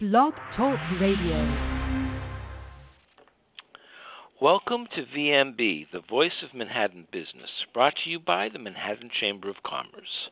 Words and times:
Blog 0.00 0.32
Talk 0.56 0.78
Radio. 1.00 1.84
Welcome 4.40 4.86
to 4.94 5.04
VMB, 5.04 5.86
the 5.92 6.02
Voice 6.08 6.44
of 6.44 6.54
Manhattan 6.54 7.08
Business, 7.10 7.50
brought 7.74 7.94
to 8.04 8.10
you 8.10 8.20
by 8.20 8.48
the 8.48 8.60
Manhattan 8.60 9.10
Chamber 9.18 9.50
of 9.50 9.64
Commerce. 9.66 10.30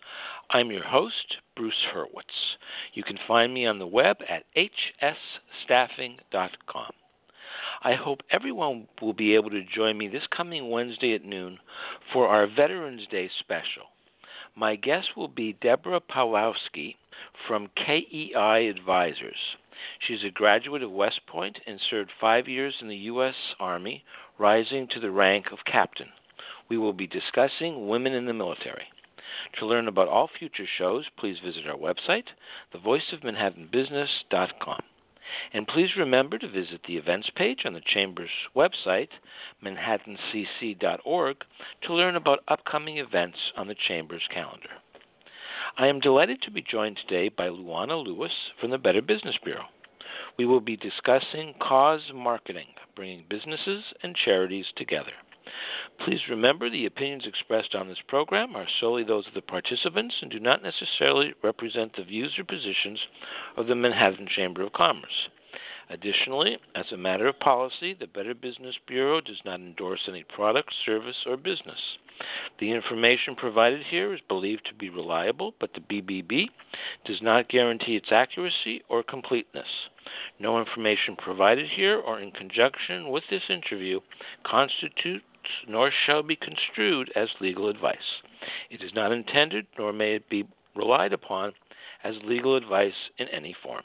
I'm 0.50 0.70
your 0.70 0.84
host, 0.84 1.38
Bruce 1.56 1.84
Hurwitz. 1.92 2.54
You 2.94 3.02
can 3.02 3.18
find 3.26 3.52
me 3.52 3.66
on 3.66 3.80
the 3.80 3.88
web 3.88 4.18
at 4.28 4.44
hsstaffing.com. 4.56 6.92
I 7.82 7.94
hope 7.94 8.20
everyone 8.30 8.86
will 9.02 9.14
be 9.14 9.34
able 9.34 9.50
to 9.50 9.64
join 9.64 9.98
me 9.98 10.06
this 10.06 10.28
coming 10.28 10.70
Wednesday 10.70 11.12
at 11.12 11.24
noon 11.24 11.58
for 12.12 12.28
our 12.28 12.46
Veterans 12.46 13.08
Day 13.10 13.28
special. 13.40 13.86
My 14.54 14.76
guest 14.76 15.16
will 15.16 15.26
be 15.26 15.54
Deborah 15.60 16.00
Pawlowski 16.00 16.94
from 17.46 17.70
KEI 17.76 18.68
Advisors. 18.68 19.56
She's 20.00 20.24
a 20.24 20.30
graduate 20.30 20.82
of 20.82 20.90
West 20.90 21.26
Point 21.26 21.60
and 21.66 21.80
served 21.80 22.10
five 22.20 22.48
years 22.48 22.74
in 22.80 22.88
the 22.88 22.96
U.S. 22.96 23.34
Army, 23.60 24.04
rising 24.38 24.88
to 24.88 25.00
the 25.00 25.10
rank 25.10 25.52
of 25.52 25.64
captain. 25.64 26.08
We 26.68 26.78
will 26.78 26.92
be 26.92 27.06
discussing 27.06 27.88
women 27.88 28.12
in 28.12 28.26
the 28.26 28.32
military. 28.32 28.88
To 29.58 29.66
learn 29.66 29.88
about 29.88 30.08
all 30.08 30.28
future 30.28 30.66
shows, 30.66 31.06
please 31.16 31.38
visit 31.38 31.66
our 31.66 31.76
website, 31.76 32.28
thevoiceofmanhattanbusiness.com. 32.74 34.82
And 35.52 35.66
please 35.66 35.96
remember 35.96 36.38
to 36.38 36.48
visit 36.48 36.82
the 36.84 36.96
events 36.96 37.30
page 37.34 37.64
on 37.64 37.72
the 37.72 37.80
Chamber's 37.80 38.30
website, 38.54 39.08
manhattancc.org, 39.62 41.44
to 41.82 41.94
learn 41.94 42.16
about 42.16 42.44
upcoming 42.48 42.98
events 42.98 43.38
on 43.56 43.68
the 43.68 43.74
Chamber's 43.74 44.26
calendar. 44.32 44.70
I 45.78 45.88
am 45.88 46.00
delighted 46.00 46.40
to 46.42 46.50
be 46.50 46.62
joined 46.62 46.96
today 46.96 47.28
by 47.28 47.48
Luana 47.50 48.02
Lewis 48.02 48.32
from 48.58 48.70
the 48.70 48.78
Better 48.78 49.02
Business 49.02 49.36
Bureau. 49.44 49.66
We 50.38 50.46
will 50.46 50.62
be 50.62 50.74
discussing 50.74 51.52
cause 51.60 52.00
marketing, 52.14 52.68
bringing 52.94 53.26
businesses 53.28 53.84
and 54.02 54.16
charities 54.16 54.64
together. 54.74 55.12
Please 56.02 56.20
remember 56.30 56.70
the 56.70 56.86
opinions 56.86 57.26
expressed 57.26 57.74
on 57.74 57.88
this 57.88 58.00
program 58.08 58.56
are 58.56 58.66
solely 58.80 59.04
those 59.04 59.26
of 59.26 59.34
the 59.34 59.42
participants 59.42 60.14
and 60.22 60.30
do 60.30 60.40
not 60.40 60.62
necessarily 60.62 61.34
represent 61.42 61.94
the 61.94 62.04
views 62.04 62.32
or 62.38 62.44
positions 62.44 63.00
of 63.58 63.66
the 63.66 63.74
Manhattan 63.74 64.28
Chamber 64.34 64.62
of 64.62 64.72
Commerce. 64.72 65.28
Additionally, 65.90 66.56
as 66.74 66.90
a 66.90 66.96
matter 66.96 67.26
of 67.26 67.38
policy, 67.38 67.92
the 67.92 68.06
Better 68.06 68.34
Business 68.34 68.76
Bureau 68.86 69.20
does 69.20 69.42
not 69.44 69.60
endorse 69.60 70.08
any 70.08 70.24
product, 70.24 70.72
service, 70.86 71.16
or 71.26 71.36
business. 71.36 71.98
The 72.58 72.72
information 72.72 73.34
provided 73.36 73.82
here 73.82 74.14
is 74.14 74.20
believed 74.28 74.66
to 74.66 74.74
be 74.74 74.88
reliable, 74.88 75.54
but 75.60 75.74
the 75.74 75.80
BBB 75.80 76.46
does 77.04 77.20
not 77.20 77.48
guarantee 77.48 77.96
its 77.96 78.10
accuracy 78.10 78.82
or 78.88 79.02
completeness. 79.02 79.68
No 80.38 80.58
information 80.58 81.16
provided 81.16 81.68
here 81.68 81.98
or 81.98 82.20
in 82.20 82.30
conjunction 82.30 83.10
with 83.10 83.24
this 83.28 83.42
interview 83.50 84.00
constitutes 84.44 85.24
nor 85.68 85.90
shall 85.90 86.22
be 86.22 86.36
construed 86.36 87.12
as 87.14 87.28
legal 87.40 87.68
advice. 87.68 88.22
It 88.70 88.82
is 88.82 88.94
not 88.94 89.12
intended, 89.12 89.66
nor 89.78 89.92
may 89.92 90.14
it 90.14 90.28
be 90.28 90.44
relied 90.74 91.12
upon, 91.12 91.52
as 92.02 92.14
legal 92.24 92.56
advice 92.56 93.10
in 93.18 93.28
any 93.28 93.54
form. 93.62 93.82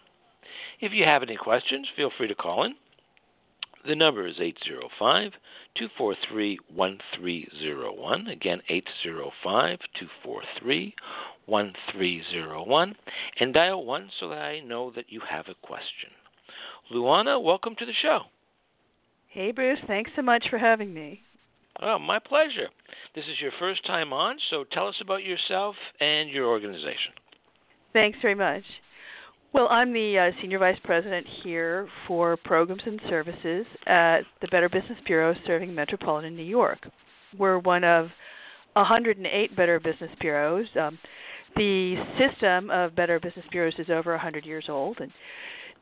If 0.80 0.92
you 0.92 1.06
have 1.08 1.24
any 1.24 1.36
questions, 1.36 1.88
feel 1.96 2.12
free 2.18 2.28
to 2.28 2.36
call 2.36 2.64
in. 2.64 2.76
The 3.88 3.96
number 3.96 4.28
is 4.28 4.36
805 4.40 5.32
243 5.76 6.60
1301. 6.74 8.28
Again, 8.28 8.62
805 8.70 9.80
243 10.00 10.96
1301. 11.46 12.96
And 13.40 13.54
dial 13.54 13.86
1 13.86 14.10
so 14.20 14.30
that 14.30 14.38
I 14.38 14.60
know 14.60 14.92
that 14.92 15.06
you 15.10 15.22
have 15.30 15.48
a 15.48 15.66
question. 15.66 16.12
Luana, 16.94 17.42
welcome 17.42 17.76
to 17.80 17.86
the 17.86 17.94
show. 18.02 18.22
Hey, 19.30 19.52
Bruce. 19.52 19.80
Thanks 19.88 20.12
so 20.16 20.22
much 20.22 20.46
for 20.50 20.58
having 20.58 20.94
me. 20.94 21.22
Oh, 21.82 21.98
my 21.98 22.20
pleasure. 22.20 22.68
This 23.16 23.26
is 23.26 23.40
your 23.42 23.52
first 23.58 23.86
time 23.86 24.14
on, 24.14 24.38
so 24.50 24.66
tell 24.72 24.88
us 24.88 24.96
about 25.02 25.24
yourself 25.24 25.76
and 26.00 26.30
your 26.30 26.48
organization. 26.48 27.14
Thanks 27.94 28.20
very 28.22 28.36
much. 28.36 28.64
Well, 29.54 29.68
I'm 29.70 29.92
the 29.92 30.18
uh, 30.18 30.42
Senior 30.42 30.60
Vice 30.60 30.78
President 30.86 31.28
here 31.44 31.86
for 32.08 32.38
Programs 32.38 32.84
and 32.86 33.02
Services 33.10 33.66
at 33.86 34.22
the 34.40 34.48
Better 34.48 34.70
Business 34.70 34.98
Bureau 35.06 35.36
serving 35.46 35.76
Metropolitan 35.76 36.38
New 36.38 36.44
York. 36.44 36.80
We're 37.38 37.60
one 37.60 37.84
of 37.84 38.08
108 38.74 39.56
Better 39.58 39.78
Business 39.82 40.12
Bureaus. 40.22 40.68
Um, 40.80 40.98
the 41.58 42.02
system 42.18 42.70
of 42.70 42.96
Better 42.96 43.20
Business 43.20 43.46
Bureaus 43.52 43.74
is 43.78 43.88
over 43.90 44.12
100 44.12 44.46
years 44.46 44.66
old, 44.70 45.00
and 45.02 45.12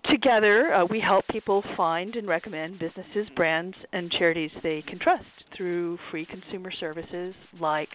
Together, 0.05 0.73
uh, 0.73 0.85
we 0.85 1.01
help 1.01 1.27
people 1.27 1.61
find 1.75 2.15
and 2.15 2.25
recommend 2.25 2.79
businesses, 2.79 3.27
brands, 3.35 3.75
and 3.91 4.09
charities 4.11 4.49
they 4.63 4.81
can 4.87 4.97
trust 4.97 5.25
through 5.57 5.99
free 6.09 6.25
consumer 6.25 6.71
services 6.71 7.35
like 7.59 7.89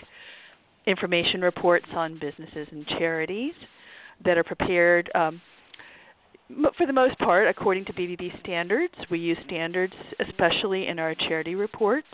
information 0.87 1.41
reports 1.41 1.87
on 1.95 2.19
businesses 2.21 2.69
and 2.71 2.87
charities 2.87 3.55
that 4.23 4.37
are 4.37 4.45
prepared 4.45 5.11
um, 5.15 5.41
for 6.77 6.87
the 6.87 6.93
most 6.93 7.19
part 7.19 7.49
according 7.49 7.85
to 7.87 7.93
BBB 7.93 8.41
standards. 8.41 8.95
We 9.11 9.19
use 9.19 9.39
standards 9.47 9.95
especially 10.21 10.87
in 10.89 10.99
our 10.99 11.15
charity 11.15 11.55
reports. 11.55 12.09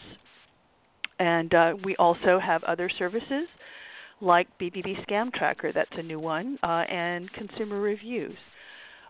And 1.18 1.52
uh, 1.52 1.74
we 1.84 1.96
also 1.96 2.38
have 2.38 2.64
other 2.64 2.90
services 2.98 3.46
like 4.22 4.46
BBB 4.58 5.04
Scam 5.06 5.32
Tracker, 5.32 5.72
that's 5.72 5.90
a 5.92 6.02
new 6.02 6.18
one, 6.18 6.58
uh, 6.62 6.84
and 6.88 7.30
consumer 7.32 7.80
reviews 7.80 8.36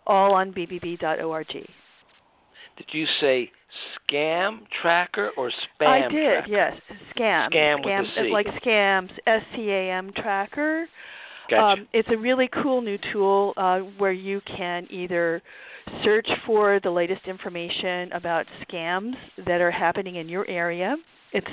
all 0.06 0.34
on 0.34 0.52
bbb.org. 0.52 1.46
Did 2.76 2.86
you 2.92 3.06
say 3.20 3.50
scam 4.10 4.60
tracker 4.80 5.30
or 5.36 5.50
spam? 5.50 5.86
I 5.86 6.08
did. 6.08 6.44
Tracker? 6.44 6.48
Yes, 6.48 6.80
scam. 7.16 7.52
Scam, 7.52 7.84
scam 7.84 8.00
with 8.00 8.06
a 8.16 8.22
C. 8.24 8.32
like 8.32 8.46
scams. 8.62 9.10
S 9.26 9.42
C 9.54 9.68
A 9.70 9.92
M 9.92 10.10
tracker. 10.16 10.86
Gotcha. 11.50 11.80
Um, 11.82 11.88
it's 11.92 12.08
a 12.12 12.16
really 12.16 12.48
cool 12.62 12.80
new 12.80 12.98
tool 13.12 13.52
uh, 13.56 13.80
where 13.98 14.12
you 14.12 14.40
can 14.46 14.86
either 14.88 15.42
search 16.04 16.28
for 16.46 16.78
the 16.82 16.90
latest 16.90 17.26
information 17.26 18.12
about 18.12 18.46
scams 18.62 19.14
that 19.46 19.60
are 19.60 19.70
happening 19.70 20.16
in 20.16 20.28
your 20.28 20.48
area. 20.48 20.96
It's 21.32 21.46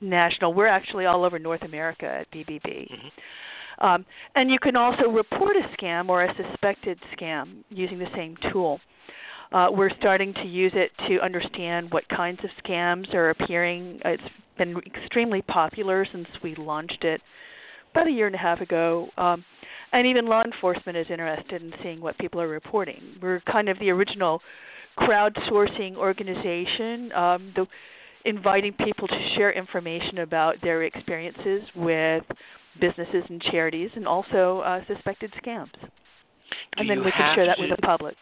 national. 0.00 0.54
We're 0.54 0.66
actually 0.66 1.06
all 1.06 1.24
over 1.24 1.38
North 1.38 1.62
America 1.62 2.06
at 2.06 2.30
BBB. 2.32 2.64
Mm-hmm. 2.64 3.84
Um, 3.86 4.04
and 4.34 4.50
you 4.50 4.58
can 4.58 4.76
also 4.76 5.08
report 5.08 5.56
a 5.56 5.76
scam 5.76 6.08
or 6.08 6.24
a 6.24 6.34
suspected 6.36 6.98
scam 7.16 7.62
using 7.70 7.98
the 7.98 8.08
same 8.14 8.36
tool. 8.52 8.80
Uh, 9.52 9.68
we're 9.70 9.90
starting 9.98 10.34
to 10.34 10.44
use 10.44 10.72
it 10.74 10.90
to 11.08 11.18
understand 11.20 11.90
what 11.90 12.08
kinds 12.08 12.40
of 12.44 12.50
scams 12.64 13.12
are 13.14 13.30
appearing. 13.30 14.00
It's 14.04 14.22
been 14.58 14.76
extremely 14.78 15.42
popular 15.42 16.06
since 16.12 16.28
we 16.42 16.54
launched 16.56 17.04
it 17.04 17.20
about 17.92 18.06
a 18.06 18.10
year 18.10 18.26
and 18.26 18.34
a 18.34 18.38
half 18.38 18.60
ago. 18.60 19.08
Um, 19.16 19.44
and 19.92 20.06
even 20.06 20.26
law 20.26 20.42
enforcement 20.44 20.96
is 20.96 21.06
interested 21.10 21.62
in 21.62 21.72
seeing 21.82 22.00
what 22.00 22.16
people 22.18 22.40
are 22.40 22.48
reporting. 22.48 23.02
We're 23.20 23.40
kind 23.50 23.68
of 23.68 23.78
the 23.78 23.90
original 23.90 24.40
crowdsourcing 24.98 25.96
organization, 25.96 27.12
um, 27.12 27.52
the, 27.56 27.66
inviting 28.24 28.72
people 28.72 29.08
to 29.08 29.34
share 29.36 29.52
information 29.52 30.18
about 30.18 30.56
their 30.62 30.84
experiences 30.84 31.62
with 31.74 32.22
businesses 32.80 33.24
and 33.28 33.40
charities, 33.42 33.90
and 33.96 34.06
also 34.06 34.60
uh, 34.60 34.80
suspected 34.86 35.32
scams. 35.44 35.72
Do 35.80 35.88
and 36.76 36.90
then 36.90 37.04
we 37.04 37.10
can 37.10 37.34
share 37.34 37.46
that 37.46 37.56
to, 37.56 37.62
with 37.62 37.70
the 37.70 37.82
public. 37.82 38.14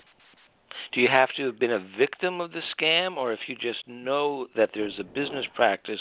Do 0.93 1.01
you 1.01 1.09
have 1.09 1.29
to 1.37 1.47
have 1.47 1.59
been 1.59 1.73
a 1.73 1.87
victim 1.99 2.41
of 2.41 2.53
the 2.53 2.63
scam, 2.79 3.17
or 3.17 3.33
if 3.33 3.41
you 3.47 3.57
just 3.57 3.87
know 3.87 4.47
that 4.57 4.71
there's 4.75 4.95
a 4.99 5.05
business 5.05 5.45
practice 5.55 6.01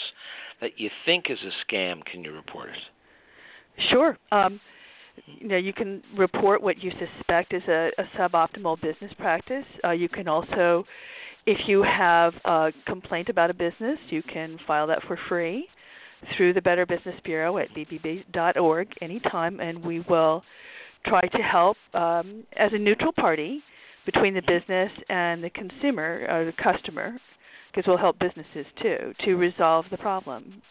that 0.60 0.78
you 0.78 0.88
think 1.04 1.26
is 1.28 1.38
a 1.42 1.72
scam, 1.72 2.04
can 2.04 2.24
you 2.24 2.32
report 2.32 2.70
it? 2.70 2.76
Sure. 3.90 4.16
Um, 4.32 4.60
you 5.26 5.48
know, 5.48 5.56
you 5.56 5.72
can 5.72 6.02
report 6.16 6.62
what 6.62 6.82
you 6.82 6.92
suspect 6.92 7.52
is 7.52 7.62
a, 7.68 7.90
a 7.98 8.04
suboptimal 8.18 8.80
business 8.80 9.12
practice. 9.18 9.64
Uh, 9.84 9.90
you 9.90 10.08
can 10.08 10.28
also, 10.28 10.84
if 11.46 11.68
you 11.68 11.82
have 11.82 12.34
a 12.44 12.72
complaint 12.86 13.28
about 13.28 13.50
a 13.50 13.54
business, 13.54 13.98
you 14.10 14.22
can 14.22 14.58
file 14.66 14.86
that 14.86 15.02
for 15.06 15.18
free 15.28 15.66
through 16.36 16.52
the 16.52 16.62
Better 16.62 16.86
Business 16.86 17.14
Bureau 17.24 17.58
at 17.58 17.68
bbb.org 17.74 18.88
anytime, 19.00 19.60
and 19.60 19.84
we 19.84 20.00
will 20.08 20.42
try 21.06 21.20
to 21.20 21.38
help 21.38 21.76
um, 21.94 22.44
as 22.56 22.72
a 22.72 22.78
neutral 22.78 23.12
party 23.12 23.62
between 24.04 24.34
the 24.34 24.42
business 24.42 24.90
and 25.08 25.44
the 25.44 25.50
consumer 25.50 26.26
or 26.28 26.44
the 26.44 26.52
customer, 26.62 27.16
because 27.70 27.86
we'll 27.86 27.98
help 27.98 28.18
businesses 28.18 28.66
too 28.82 29.12
to 29.24 29.34
resolve 29.34 29.84
the 29.90 29.98
problem. 29.98 30.62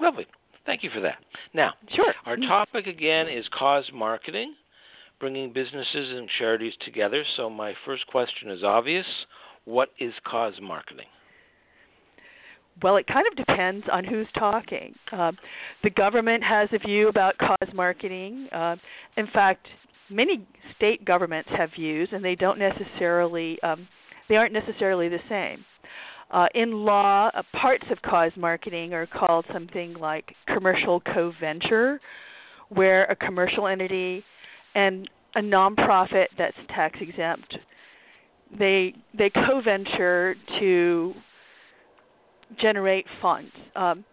Lovely. 0.00 0.26
Thank 0.68 0.82
you 0.82 0.90
for 0.90 1.00
that. 1.00 1.16
Now, 1.54 1.72
sure. 1.96 2.12
Our 2.26 2.36
topic 2.36 2.86
again 2.86 3.26
is 3.26 3.46
cause 3.58 3.90
marketing, 3.94 4.52
bringing 5.18 5.50
businesses 5.50 5.86
and 5.94 6.28
charities 6.38 6.74
together. 6.84 7.24
So 7.38 7.48
my 7.48 7.72
first 7.86 8.06
question 8.08 8.50
is 8.50 8.62
obvious: 8.62 9.06
What 9.64 9.88
is 9.98 10.12
cause 10.26 10.52
marketing? 10.60 11.06
Well, 12.82 12.98
it 12.98 13.06
kind 13.06 13.26
of 13.26 13.46
depends 13.46 13.86
on 13.90 14.04
who's 14.04 14.26
talking. 14.38 14.94
Um, 15.10 15.38
the 15.82 15.90
government 15.90 16.44
has 16.44 16.68
a 16.74 16.78
view 16.78 17.08
about 17.08 17.38
cause 17.38 17.72
marketing. 17.72 18.48
Uh, 18.52 18.76
in 19.16 19.26
fact, 19.28 19.66
many 20.10 20.46
state 20.76 21.02
governments 21.06 21.48
have 21.56 21.70
views, 21.74 22.10
and 22.12 22.22
they 22.22 22.34
don't 22.34 22.58
necessarily 22.58 23.58
um, 23.62 23.88
they 24.28 24.36
aren't 24.36 24.52
necessarily 24.52 25.08
the 25.08 25.20
same. 25.30 25.64
Uh, 26.30 26.46
in 26.54 26.72
law, 26.72 27.30
uh, 27.34 27.42
parts 27.58 27.84
of 27.90 28.00
cause 28.02 28.32
marketing 28.36 28.92
are 28.92 29.06
called 29.06 29.44
something 29.52 29.94
like 29.94 30.34
commercial 30.46 31.00
co-venture, 31.00 32.00
where 32.68 33.04
a 33.04 33.16
commercial 33.16 33.66
entity 33.66 34.22
and 34.74 35.08
a 35.36 35.40
nonprofit 35.40 36.26
that's 36.36 36.56
tax 36.68 36.98
exempt 37.00 37.56
they 38.56 38.94
they 39.16 39.30
co-venture 39.30 40.34
to 40.58 41.14
generate 42.60 43.06
funds. 43.20 43.52
Um, 43.76 44.04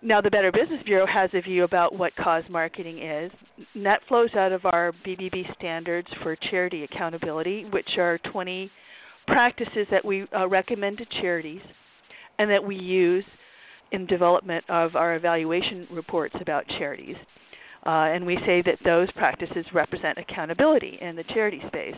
now, 0.00 0.20
the 0.20 0.30
Better 0.30 0.52
Business 0.52 0.80
Bureau 0.84 1.06
has 1.06 1.28
a 1.34 1.40
view 1.40 1.64
about 1.64 1.96
what 1.96 2.14
cause 2.14 2.44
marketing 2.48 3.02
is. 3.02 3.32
That 3.82 4.00
flows 4.06 4.30
out 4.36 4.52
of 4.52 4.64
our 4.64 4.92
BBB 5.04 5.52
standards 5.56 6.06
for 6.22 6.36
charity 6.36 6.84
accountability, 6.84 7.64
which 7.72 7.98
are 7.98 8.18
20 8.30 8.70
practices 9.28 9.86
that 9.90 10.04
we 10.04 10.26
uh, 10.36 10.48
recommend 10.48 10.98
to 10.98 11.04
charities 11.20 11.62
and 12.38 12.50
that 12.50 12.62
we 12.62 12.76
use 12.76 13.24
in 13.92 14.06
development 14.06 14.64
of 14.68 14.96
our 14.96 15.16
evaluation 15.16 15.86
reports 15.90 16.34
about 16.40 16.66
charities. 16.78 17.16
Uh, 17.86 18.10
and 18.12 18.26
we 18.26 18.36
say 18.44 18.60
that 18.62 18.78
those 18.84 19.10
practices 19.12 19.64
represent 19.72 20.18
accountability 20.18 20.98
in 21.00 21.16
the 21.16 21.22
charity 21.24 21.62
space. 21.68 21.94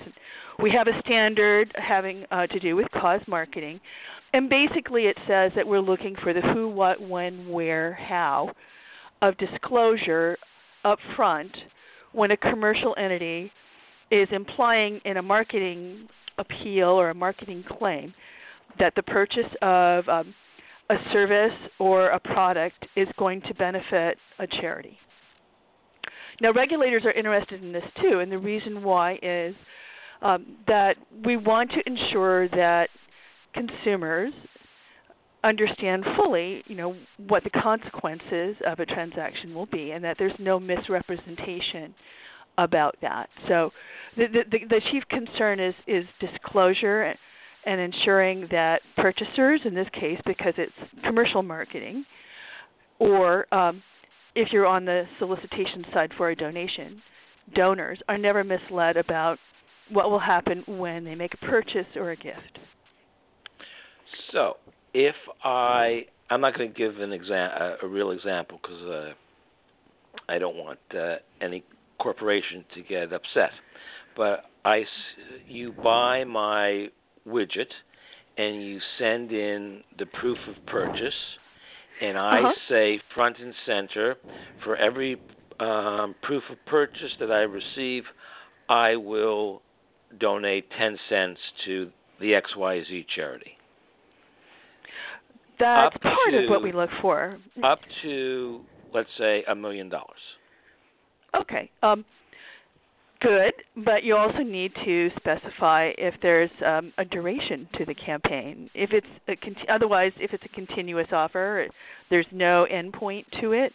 We 0.63 0.71
have 0.73 0.87
a 0.87 1.01
standard 1.01 1.73
having 1.75 2.25
uh, 2.31 2.47
to 2.49 2.61
do 2.61 2.77
with 2.77 2.87
cause 2.93 3.23
marketing, 3.27 3.81
and 4.33 4.49
basically 4.49 5.07
it 5.07 5.17
says 5.27 5.51
that 5.57 5.67
we're 5.67 5.81
looking 5.81 6.15
for 6.23 6.33
the 6.33 6.43
who, 6.43 6.69
what, 6.69 7.01
when, 7.01 7.49
where, 7.49 7.95
how 7.95 8.53
of 9.23 9.37
disclosure 9.39 10.37
up 10.85 10.99
front 11.17 11.51
when 12.13 12.31
a 12.31 12.37
commercial 12.37 12.95
entity 12.99 13.51
is 14.11 14.29
implying 14.33 15.01
in 15.05 15.17
a 15.17 15.23
marketing 15.23 16.09
appeal 16.39 16.89
or 16.89 17.11
a 17.11 17.15
marketing 17.15 17.65
claim 17.79 18.15
that 18.79 18.95
the 18.95 19.03
purchase 19.03 19.53
of 19.63 20.09
um, 20.09 20.35
a 20.91 20.97
service 21.13 21.57
or 21.79 22.11
a 22.11 22.21
product 22.21 22.87
is 22.97 23.09
going 23.19 23.41
to 23.43 23.55
benefit 23.55 24.19
a 24.39 24.47
charity. 24.47 24.99
Now, 26.41 26.53
regulators 26.53 27.05
are 27.05 27.13
interested 27.13 27.63
in 27.63 27.73
this 27.73 27.85
too, 28.01 28.21
and 28.21 28.33
the 28.33 28.39
reason 28.39 28.83
why 28.83 29.19
is 29.23 29.55
um, 30.23 30.57
that 30.67 30.97
we 31.25 31.37
want 31.37 31.71
to 31.73 31.83
ensure 31.87 32.49
that 32.49 32.89
consumers 33.55 34.33
understand 35.45 36.05
fully, 36.17 36.63
you 36.67 36.77
know, 36.77 36.95
what 37.29 37.45
the 37.45 37.51
consequences 37.51 38.57
of 38.67 38.79
a 38.81 38.87
transaction 38.87 39.55
will 39.55 39.67
be, 39.67 39.93
and 39.93 40.05
that 40.05 40.17
there's 40.19 40.39
no 40.39 40.59
misrepresentation 40.59 41.95
about 42.59 42.97
that. 43.01 43.29
So, 43.49 43.71
the 44.17 44.27
the, 44.51 44.59
the 44.69 44.81
chief 44.91 45.03
concern 45.09 45.61
is 45.61 45.75
is 45.87 46.05
disclosure 46.21 47.15
and 47.67 47.81
ensuring 47.81 48.49
that 48.51 48.81
purchasers, 48.97 49.61
in 49.65 49.75
this 49.75 49.89
case, 49.93 50.21
because 50.27 50.55
it's 50.57 50.73
commercial 51.05 51.43
marketing, 51.43 52.05
or 52.99 53.53
um, 53.55 53.83
if 54.35 54.53
you're 54.53 54.67
on 54.67 54.85
the 54.85 55.05
solicitation 55.19 55.85
side 55.93 56.11
for 56.17 56.31
a 56.31 56.37
donation, 56.37 57.03
donors 57.55 57.99
are 58.09 58.17
never 58.17 58.45
misled 58.45 58.97
about 58.97 59.39
what 59.91 60.11
will 60.11 60.21
happen 60.21 60.63
when 60.67 61.05
they 61.05 61.15
make 61.15 61.35
a 61.35 61.47
purchase 61.47 61.87
or 61.97 62.13
a 62.13 62.17
gift. 62.17 62.59
So, 64.33 64.57
if 64.95 65.17
I, 65.45 66.07
I'm 66.31 66.41
not 66.41 66.57
going 66.57 66.73
to 66.73 66.77
give 66.77 67.01
an 67.01 67.13
exam, 67.13 67.51
a, 67.83 67.87
real 67.87 68.13
example 68.13 68.59
because 68.63 68.83
uh, 68.83 69.13
I 70.29 70.39
don't 70.39 70.57
want 70.57 70.79
uh, 70.97 71.17
any 71.41 71.65
corporation 71.99 72.65
to 72.75 72.83
get 72.83 73.13
upset. 73.13 73.51
But 74.17 74.45
I, 74.65 74.85
you 75.47 75.73
buy 75.73 76.25
my 76.25 76.89
widget, 77.27 77.71
and 78.37 78.63
you 78.63 78.81
send 78.99 79.33
in 79.33 79.83
the 79.99 80.07
proof 80.07 80.39
of 80.49 80.55
purchase 80.67 81.15
and 82.01 82.17
I 82.19 82.39
uh-huh. 82.39 82.53
say 82.69 83.01
front 83.15 83.39
and 83.39 83.55
center 83.67 84.17
for 84.65 84.77
every 84.77 85.21
um, 85.59 86.15
proof 86.23 86.43
of 86.51 86.57
purchase 86.67 87.13
that 87.21 87.31
I 87.31 87.41
receive, 87.41 88.05
I 88.69 88.97
will 88.97 89.63
donate 90.19 90.67
10 90.79 90.99
cents 91.09 91.39
to 91.67 91.91
the 92.21 92.33
XYZ 92.33 93.07
charity. 93.15 93.53
That's 95.59 95.95
up 95.95 96.01
part 96.01 96.17
to, 96.31 96.45
of 96.45 96.51
what 96.51 96.63
we 96.63 96.73
look 96.73 96.91
for. 97.03 97.37
Up 97.63 97.81
to, 98.03 98.63
let's 98.95 99.11
say, 99.19 99.45
a 99.47 99.55
million 99.55 99.91
dollars. 99.91 100.21
Okay. 101.39 101.71
Um, 101.83 102.05
good, 103.21 103.53
but 103.85 104.03
you 104.03 104.17
also 104.17 104.43
need 104.43 104.73
to 104.85 105.11
specify 105.17 105.91
if 105.99 106.15
there's 106.23 106.51
um, 106.65 106.93
a 106.99 107.05
duration 107.05 107.69
to 107.79 107.85
the 107.85 107.95
campaign. 107.95 108.71
If 108.75 108.91
it's 108.93 109.07
a 109.29 109.73
otherwise, 109.73 110.13
if 110.19 110.33
it's 110.33 110.45
a 110.45 110.49
continuous 110.49 111.09
offer, 111.13 111.69
there's 112.09 112.27
no 112.33 112.67
endpoint 112.73 113.25
to 113.41 113.53
it. 113.53 113.73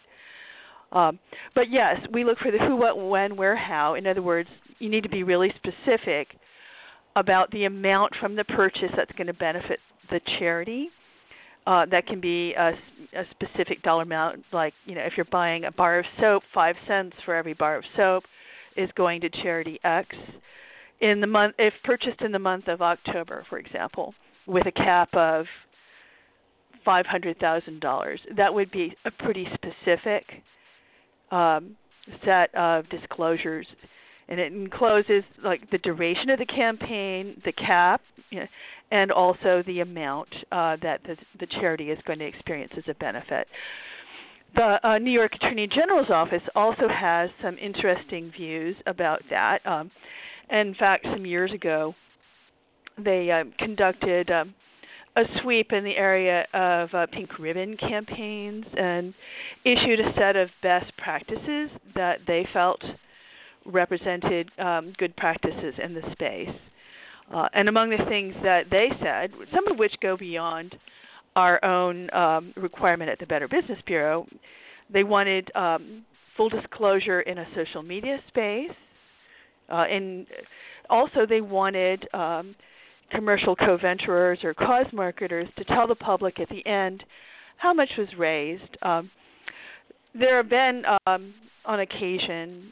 Um, 0.92 1.18
but 1.54 1.70
yes, 1.70 1.96
we 2.12 2.24
look 2.24 2.38
for 2.38 2.50
the 2.50 2.58
who, 2.58 2.76
what, 2.76 3.08
when, 3.08 3.36
where, 3.36 3.56
how. 3.56 3.94
In 3.94 4.06
other 4.06 4.22
words, 4.22 4.48
you 4.78 4.88
need 4.88 5.02
to 5.02 5.08
be 5.08 5.22
really 5.22 5.52
specific 5.56 6.28
about 7.16 7.50
the 7.50 7.64
amount 7.64 8.14
from 8.20 8.36
the 8.36 8.44
purchase 8.44 8.90
that's 8.96 9.12
going 9.12 9.26
to 9.26 9.34
benefit 9.34 9.80
the 10.10 10.20
charity. 10.38 10.90
Uh, 11.66 11.84
that 11.86 12.06
can 12.06 12.20
be 12.20 12.54
a, 12.54 12.68
a 13.14 13.24
specific 13.32 13.82
dollar 13.82 14.02
amount, 14.02 14.44
like 14.52 14.72
you 14.84 14.94
know, 14.94 15.00
if 15.00 15.14
you're 15.16 15.26
buying 15.32 15.64
a 15.64 15.72
bar 15.72 15.98
of 15.98 16.04
soap, 16.20 16.44
five 16.54 16.76
cents 16.86 17.16
for 17.24 17.34
every 17.34 17.54
bar 17.54 17.76
of 17.76 17.84
soap 17.96 18.22
is 18.76 18.90
going 18.96 19.20
to 19.22 19.30
charity 19.30 19.78
X 19.84 20.14
in 21.00 21.20
the 21.20 21.26
month 21.26 21.54
if 21.58 21.74
purchased 21.84 22.20
in 22.20 22.32
the 22.32 22.38
month 22.38 22.68
of 22.68 22.82
October, 22.82 23.44
for 23.48 23.58
example, 23.58 24.14
with 24.46 24.66
a 24.66 24.72
cap 24.72 25.12
of 25.14 25.46
five 26.84 27.06
hundred 27.06 27.38
thousand 27.38 27.80
dollars. 27.80 28.20
That 28.36 28.52
would 28.52 28.70
be 28.70 28.96
a 29.04 29.10
pretty 29.10 29.46
specific 29.54 30.24
um, 31.30 31.76
set 32.24 32.54
of 32.54 32.88
disclosures, 32.88 33.66
and 34.28 34.40
it 34.40 34.52
encloses 34.52 35.24
like 35.44 35.68
the 35.70 35.78
duration 35.78 36.30
of 36.30 36.38
the 36.38 36.46
campaign, 36.46 37.40
the 37.44 37.52
cap, 37.52 38.00
you 38.30 38.40
know, 38.40 38.46
and 38.90 39.10
also 39.10 39.62
the 39.66 39.80
amount 39.80 40.28
uh, 40.52 40.76
that 40.82 41.00
the, 41.04 41.16
the 41.40 41.46
charity 41.46 41.90
is 41.90 41.98
going 42.06 42.20
to 42.20 42.26
experience 42.26 42.72
as 42.76 42.84
a 42.88 42.94
benefit 42.94 43.48
the 44.54 44.78
uh, 44.86 44.98
New 44.98 45.10
York 45.10 45.34
Attorney 45.34 45.66
General's 45.66 46.10
office 46.10 46.42
also 46.54 46.88
has 46.88 47.30
some 47.42 47.58
interesting 47.58 48.30
views 48.30 48.76
about 48.86 49.22
that. 49.30 49.66
Um, 49.66 49.90
in 50.50 50.74
fact, 50.74 51.04
some 51.04 51.26
years 51.26 51.52
ago, 51.52 51.94
they 52.96 53.30
uh, 53.30 53.44
conducted 53.58 54.30
um, 54.30 54.54
a 55.16 55.22
sweep 55.40 55.72
in 55.72 55.84
the 55.84 55.96
area 55.96 56.46
of 56.52 56.92
uh, 56.94 57.06
pink 57.06 57.38
ribbon 57.38 57.76
campaigns 57.76 58.64
and 58.76 59.14
issued 59.64 60.00
a 60.00 60.12
set 60.16 60.36
of 60.36 60.48
best 60.62 60.92
practices 60.98 61.70
that 61.94 62.20
they 62.26 62.46
felt 62.52 62.82
represented 63.64 64.50
um, 64.58 64.92
good 64.98 65.16
practices 65.16 65.74
in 65.82 65.94
the 65.94 66.02
space. 66.12 66.54
Uh, 67.34 67.48
and 67.54 67.68
among 67.68 67.90
the 67.90 68.04
things 68.08 68.34
that 68.42 68.66
they 68.70 68.88
said, 69.02 69.32
some 69.52 69.66
of 69.68 69.78
which 69.78 69.94
go 70.00 70.16
beyond 70.16 70.76
our 71.36 71.62
own 71.64 72.12
um, 72.14 72.52
requirement 72.56 73.10
at 73.10 73.20
the 73.20 73.26
Better 73.26 73.46
Business 73.46 73.78
Bureau. 73.86 74.26
They 74.92 75.04
wanted 75.04 75.54
um, 75.54 76.04
full 76.36 76.48
disclosure 76.48 77.20
in 77.20 77.38
a 77.38 77.46
social 77.54 77.82
media 77.82 78.18
space, 78.28 78.70
uh, 79.70 79.84
and 79.90 80.26
also 80.88 81.26
they 81.28 81.42
wanted 81.42 82.08
um, 82.14 82.56
commercial 83.10 83.54
co-venturers 83.54 84.38
or 84.42 84.54
cause 84.54 84.86
marketers 84.92 85.48
to 85.58 85.64
tell 85.64 85.86
the 85.86 85.94
public 85.94 86.40
at 86.40 86.48
the 86.48 86.66
end 86.66 87.04
how 87.58 87.72
much 87.72 87.90
was 87.98 88.08
raised. 88.18 88.76
Um, 88.82 89.10
there 90.18 90.38
have 90.38 90.48
been, 90.48 90.82
um, 91.06 91.34
on 91.66 91.80
occasion, 91.80 92.70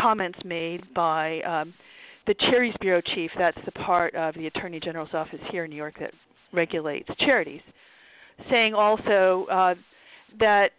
comments 0.00 0.38
made 0.44 0.82
by 0.94 1.40
um, 1.42 1.74
the 2.26 2.34
Charities 2.34 2.74
Bureau 2.80 3.02
chief. 3.14 3.30
That's 3.38 3.58
the 3.66 3.72
part 3.72 4.14
of 4.14 4.34
the 4.34 4.46
Attorney 4.46 4.80
General's 4.80 5.12
office 5.12 5.40
here 5.50 5.64
in 5.64 5.70
New 5.70 5.76
York 5.76 5.94
that 6.00 6.12
regulates 6.52 7.08
charities 7.18 7.60
saying 8.50 8.74
also 8.74 9.46
uh, 9.50 9.74
that 10.38 10.70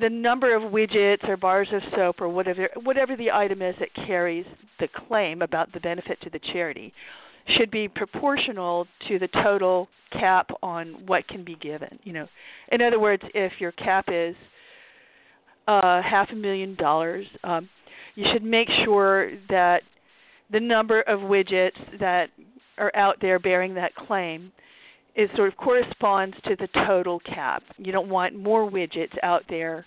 the 0.00 0.08
number 0.08 0.54
of 0.54 0.70
widgets 0.72 1.26
or 1.28 1.36
bars 1.36 1.68
of 1.72 1.80
soap 1.94 2.20
or 2.20 2.28
whatever 2.28 2.68
whatever 2.82 3.16
the 3.16 3.30
item 3.30 3.62
is 3.62 3.74
that 3.78 3.88
carries 4.06 4.44
the 4.80 4.88
claim 5.08 5.42
about 5.42 5.72
the 5.72 5.80
benefit 5.80 6.20
to 6.20 6.30
the 6.30 6.40
charity 6.52 6.92
should 7.56 7.70
be 7.70 7.88
proportional 7.88 8.86
to 9.08 9.18
the 9.18 9.28
total 9.28 9.88
cap 10.12 10.50
on 10.62 10.94
what 11.06 11.26
can 11.28 11.44
be 11.44 11.54
given. 11.56 11.98
You 12.02 12.12
know, 12.12 12.28
in 12.72 12.82
other 12.82 12.98
words, 12.98 13.22
if 13.34 13.52
your 13.58 13.72
cap 13.72 14.06
is 14.08 14.34
uh, 15.68 16.02
half 16.02 16.30
a 16.30 16.34
million 16.34 16.74
dollars, 16.74 17.26
um, 17.44 17.68
you 18.14 18.26
should 18.32 18.42
make 18.42 18.68
sure 18.84 19.32
that 19.48 19.82
the 20.50 20.60
number 20.60 21.02
of 21.02 21.20
widgets 21.20 21.98
that 22.00 22.30
are 22.78 22.94
out 22.94 23.16
there 23.20 23.38
bearing 23.38 23.74
that 23.74 23.94
claim 23.94 24.52
is 25.16 25.30
sort 25.34 25.48
of 25.48 25.56
corresponds 25.56 26.36
to 26.44 26.56
the 26.56 26.68
total 26.86 27.20
cap. 27.20 27.62
You 27.78 27.90
don't 27.90 28.08
want 28.08 28.36
more 28.36 28.70
widgets 28.70 29.16
out 29.22 29.44
there 29.48 29.86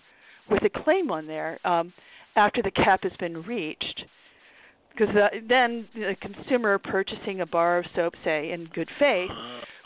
with 0.49 0.63
a 0.63 0.83
claim 0.83 1.11
on 1.11 1.27
there 1.27 1.59
um, 1.65 1.93
after 2.35 2.61
the 2.61 2.71
cap 2.71 3.03
has 3.03 3.11
been 3.19 3.43
reached, 3.43 4.05
because 4.91 5.15
uh, 5.15 5.27
then 5.47 5.87
the 5.93 6.15
consumer 6.19 6.79
purchasing 6.79 7.41
a 7.41 7.45
bar 7.45 7.77
of 7.77 7.85
soap, 7.95 8.15
say 8.23 8.51
in 8.51 8.65
good 8.73 8.89
faith, 8.97 9.29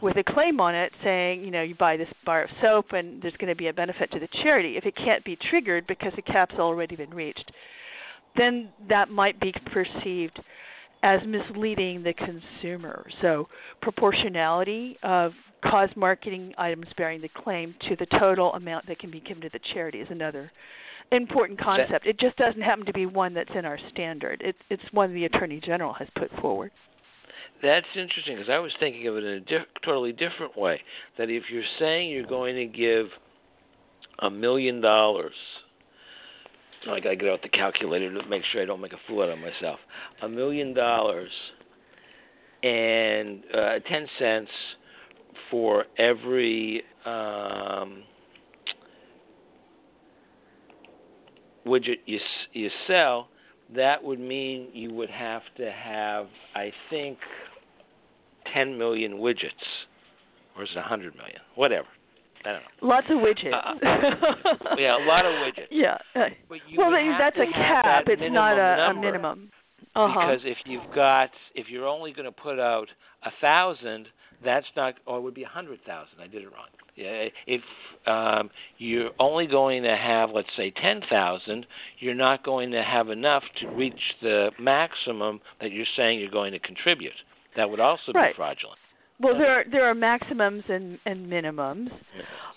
with 0.02 0.18
a 0.18 0.24
claim 0.24 0.60
on 0.60 0.76
it 0.76 0.92
saying, 1.04 1.44
you 1.44 1.52
know, 1.52 1.62
you 1.62 1.76
buy 1.76 1.98
this 1.98 2.08
bar 2.26 2.44
of 2.44 2.50
soap 2.62 2.94
and 2.94 3.22
there's 3.22 3.36
going 3.38 3.50
to 3.50 3.56
be 3.56 3.68
a 3.68 3.74
benefit 3.74 4.12
to 4.12 4.20
the 4.20 4.28
charity. 4.42 4.78
If 4.78 4.86
it 4.86 4.96
can't 4.96 5.24
be 5.24 5.38
triggered 5.50 5.88
because 5.88 6.14
the 6.16 6.22
cap's 6.22 6.56
already 6.56 6.96
been 6.96 7.14
reached, 7.14 7.52
then 8.38 8.70
that 8.90 9.10
might 9.10 9.40
be 9.40 9.54
perceived 9.72 10.40
as 11.04 11.20
misleading 11.28 12.02
the 12.02 12.14
consumer. 12.14 13.06
So 13.22 13.48
proportionality 13.82 14.98
of 15.04 15.34
cause 15.64 15.90
marketing 15.96 16.54
items 16.58 16.88
bearing 16.98 17.22
the 17.22 17.30
claim 17.30 17.76
to 17.90 17.96
the 17.98 18.06
total 18.18 18.54
amount 18.54 18.88
that 18.88 19.00
can 19.00 19.12
be 19.12 19.20
given 19.20 19.44
to 19.44 19.50
the 19.50 19.60
charity 19.74 20.00
is 20.00 20.08
another 20.10 20.52
important 21.12 21.60
concept. 21.60 22.08
It 22.08 22.20
just 22.20 22.38
doesn't 22.38 22.62
happen 22.62 22.86
to 22.86 22.94
be 22.94 23.06
one 23.06 23.34
that's 23.34 23.52
in 23.56 23.66
our 23.66 23.78
standard. 23.92 24.42
It's 24.44 24.58
it's 24.70 24.84
one 24.92 25.14
the 25.14 25.26
attorney 25.26 25.62
general 25.64 25.94
has 25.94 26.08
put 26.18 26.32
forward. 26.42 26.72
That's 27.62 27.86
interesting 27.96 28.36
because 28.36 28.50
I 28.50 28.60
was 28.60 28.72
thinking 28.80 29.08
of 29.08 29.16
it 29.18 29.24
in 29.24 29.34
a 29.34 29.40
diff- 29.40 29.68
totally 29.86 30.12
different 30.12 30.58
way. 30.58 30.82
That 31.18 31.30
if 31.30 31.44
you're 31.52 31.64
saying 31.80 32.10
you're 32.10 32.26
going 32.26 32.56
to 32.56 32.66
give 32.66 33.08
a 34.20 34.30
million 34.30 34.82
dollars, 34.82 35.34
I 36.92 37.00
got 37.00 37.12
to 37.12 37.16
get 37.16 37.30
out 37.30 37.42
the 37.42 37.50
calculator 37.50 38.14
to 38.14 38.28
make 38.28 38.44
sure 38.52 38.62
I 38.62 38.66
don't 38.66 38.82
make 38.82 38.94
a 38.94 39.00
fool 39.08 39.24
out 39.24 39.30
of 39.30 39.40
myself. 39.40 39.80
A 40.22 40.30
million 40.30 40.74
dollars 40.74 41.32
and 42.62 43.44
uh, 43.54 43.80
ten 43.90 44.08
cents 44.20 44.52
for 45.50 45.86
every 45.98 46.84
um, 47.06 48.04
widget 51.66 51.98
you 52.06 52.20
you 52.54 52.70
sell, 52.88 53.30
that 53.76 54.04
would 54.04 54.20
mean 54.20 54.70
you 54.74 54.94
would 54.94 55.10
have 55.10 55.42
to 55.58 55.72
have, 55.72 56.28
I 56.56 56.72
think, 56.90 57.18
10 58.54 58.78
million 58.78 59.14
widgets, 59.14 59.52
or 60.56 60.64
is 60.64 60.70
it 60.72 60.78
a 60.78 60.82
100 60.82 61.16
million? 61.16 61.40
Whatever. 61.56 61.88
I 62.46 62.52
don't 62.52 62.62
know. 62.62 62.88
Lots 62.88 63.08
of 63.10 63.18
widgets. 63.18 63.54
Uh, 63.54 64.76
yeah, 64.78 64.98
a 64.98 65.04
lot 65.06 65.26
of 65.26 65.34
widgets. 65.34 65.68
Yeah. 65.72 65.98
Uh, 66.16 66.30
well, 66.50 66.92
that's 67.18 67.38
a 67.38 67.52
cap. 67.54 68.06
It's 68.08 68.22
not 68.34 68.58
a, 68.58 68.92
a 68.92 68.94
minimum. 68.94 69.50
Uh-huh. 69.96 70.28
Because 70.28 70.42
if 70.46 70.58
you've 70.66 70.94
got, 70.94 71.30
if 71.56 71.68
you're 71.70 71.88
only 71.88 72.12
going 72.12 72.26
to 72.26 72.32
put 72.32 72.60
out 72.60 72.88
a 73.24 73.30
thousand, 73.40 74.08
that's 74.44 74.66
not, 74.76 74.96
or 75.06 75.20
it 75.20 75.22
would 75.22 75.34
be 75.34 75.44
a 75.44 75.48
hundred 75.48 75.80
thousand. 75.86 76.20
I 76.20 76.28
did 76.28 76.44
it 76.44 76.52
wrong. 76.52 76.68
Yeah, 76.96 77.28
if 77.48 77.62
um, 78.06 78.52
you're 78.78 79.12
only 79.20 79.48
going 79.48 79.82
to 79.84 79.96
have, 79.96 80.30
let's 80.30 80.50
say, 80.56 80.72
10,000, 80.80 81.66
you're 82.00 82.14
not 82.14 82.44
going 82.44 82.70
to 82.72 82.84
have 82.84 83.10
enough 83.10 83.42
to 83.62 83.68
reach 83.70 84.00
the 84.22 84.52
maximum 84.60 85.40
that 85.60 85.72
you're 85.72 85.88
saying 85.98 86.20
you're 86.20 86.30
going 86.30 86.52
to 86.52 86.60
contribute. 86.60 87.14
That 87.56 87.70
would 87.70 87.80
also 87.80 88.12
right. 88.14 88.34
be 88.34 88.36
fraudulent. 88.36 88.78
Well, 89.20 89.38
there 89.38 89.60
are, 89.60 89.64
there 89.72 89.86
are 89.86 89.96
maximums 89.96 90.64
and, 90.68 91.00
and 91.06 91.28
minimums. 91.28 91.90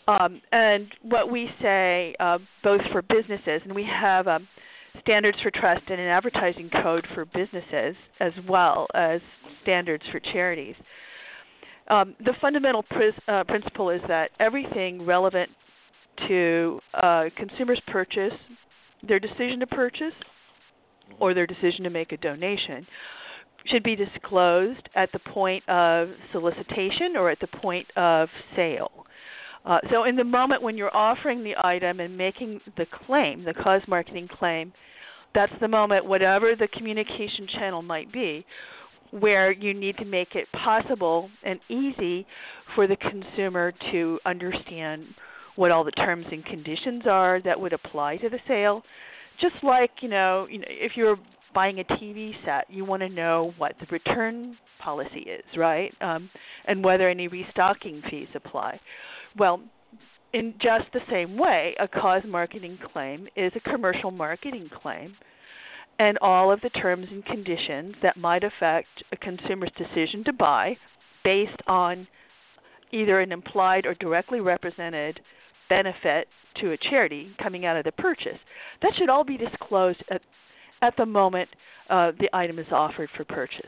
Um, 0.09 0.41
and 0.53 0.87
what 1.03 1.31
we 1.31 1.51
say, 1.61 2.15
uh, 2.21 2.39
both 2.63 2.81
for 2.93 3.03
businesses, 3.03 3.61
and 3.65 3.75
we 3.75 3.85
have 3.85 4.29
um, 4.29 4.47
standards 5.01 5.39
for 5.43 5.51
trust 5.51 5.83
and 5.89 6.01
an 6.01 6.07
advertising 6.07 6.71
code 6.83 7.07
for 7.15 7.25
businesses 7.25 7.97
as 8.21 8.33
well 8.49 8.87
as 8.95 9.21
standards 9.63 10.05
for 10.11 10.21
charities. 10.21 10.75
Um, 11.89 12.15
the 12.25 12.33
fundamental 12.41 12.83
pris- 12.83 13.15
uh, 13.29 13.45
principle 13.45 13.91
is 13.91 14.01
that 14.09 14.31
everything 14.41 15.05
relevant 15.05 15.51
to 16.29 16.81
uh, 16.95 17.25
consumers' 17.37 17.81
purchase, 17.89 18.33
their 19.07 19.21
decision 19.21 19.61
to 19.61 19.67
purchase, 19.67 20.15
or 21.21 21.35
their 21.35 21.47
decision 21.47 21.85
to 21.85 21.91
make 21.91 22.13
a 22.13 22.17
donation, 22.17 22.87
should 23.69 23.83
be 23.83 23.97
disclosed 23.97 24.89
at 24.95 25.11
the 25.13 25.19
point 25.19 25.67
of 25.69 26.09
solicitation 26.33 27.17
or 27.17 27.31
at 27.31 27.41
the 27.41 27.47
point 27.47 27.87
of 27.97 28.29
sale. 28.55 28.91
Uh, 29.65 29.79
so, 29.91 30.05
in 30.05 30.15
the 30.15 30.25
moment 30.25 30.63
when 30.63 30.77
you're 30.77 30.97
offering 30.97 31.43
the 31.43 31.55
item 31.65 31.99
and 31.99 32.17
making 32.17 32.61
the 32.77 32.87
claim, 33.07 33.45
the 33.45 33.55
cause 33.55 33.83
marketing 33.89 34.29
claim, 34.39 34.73
that's 35.35 35.53
the 35.61 35.69
moment, 35.69 36.07
whatever 36.07 36.55
the 36.55 36.69
communication 36.69 37.49
channel 37.53 37.83
might 37.83 38.13
be, 38.13 38.47
where 39.11 39.51
you 39.51 39.75
need 39.75 39.97
to 39.99 40.05
make 40.05 40.35
it 40.35 40.47
possible 40.53 41.29
and 41.45 41.59
easy 41.69 42.27
for 42.75 42.87
the 42.87 42.97
consumer 42.97 43.73
to 43.91 44.19
understand 44.25 45.05
what 45.57 45.71
all 45.71 45.85
the 45.85 45.91
terms 45.93 46.27
and 46.31 46.45
conditions 46.45 47.03
are 47.07 47.41
that 47.43 47.59
would 47.59 47.73
apply 47.73 48.17
to 48.19 48.29
the 48.29 48.39
sale. 48.47 48.83
Just 49.41 49.57
like, 49.63 49.91
you 50.01 50.09
know, 50.09 50.47
you 50.51 50.59
know 50.59 50.67
if 50.69 50.93
you're 50.97 51.17
buying 51.57 51.81
a 51.81 51.85
TV 51.85 52.35
set, 52.45 52.67
you 52.69 52.85
want 52.85 53.01
to 53.01 53.09
know 53.09 53.55
what 53.57 53.73
the 53.81 53.87
return 53.91 54.59
policy 54.79 55.21
is, 55.21 55.43
right? 55.57 55.91
Um, 56.03 56.29
and 56.67 56.85
whether 56.85 57.09
any 57.09 57.29
restocking 57.29 58.03
fees 58.11 58.29
apply. 58.35 58.79
Well, 59.39 59.63
in 60.35 60.53
just 60.61 60.85
the 60.93 61.01
same 61.11 61.39
way, 61.39 61.75
a 61.81 61.89
cause 61.89 62.21
marketing 62.29 62.79
claim 62.93 63.27
is 63.37 63.53
a 63.57 63.71
commercial 63.71 64.11
marketing 64.11 64.69
claim 64.83 65.15
and 65.99 66.19
all 66.19 66.53
of 66.53 66.61
the 66.61 66.69
terms 66.69 67.07
and 67.11 67.25
conditions 67.25 67.95
that 68.03 68.19
might 68.19 68.45
affect 68.45 69.03
a 69.13 69.17
consumer's 69.17 69.71
decision 69.79 70.25
to 70.25 70.35
buy 70.35 70.77
based 71.25 71.63
on 71.67 72.07
either 72.93 73.21
an 73.21 73.33
implied 73.33 73.87
or 73.87 73.95
directly 73.95 74.41
represented 74.41 75.21
benefit 75.71 76.29
to 76.61 76.73
a 76.73 76.77
charity 76.77 77.31
coming 77.43 77.65
out 77.65 77.79
of 77.79 77.85
the 77.85 77.93
purchase. 77.93 78.39
That 78.83 78.93
should 78.99 79.09
all 79.09 79.25
be 79.25 79.39
disclosed 79.39 80.03
at, 80.11 80.21
at 80.83 80.97
the 80.97 81.07
moment 81.07 81.49
uh, 81.91 82.13
the 82.19 82.29
item 82.33 82.59
is 82.59 82.67
offered 82.71 83.09
for 83.17 83.25
purchase. 83.25 83.61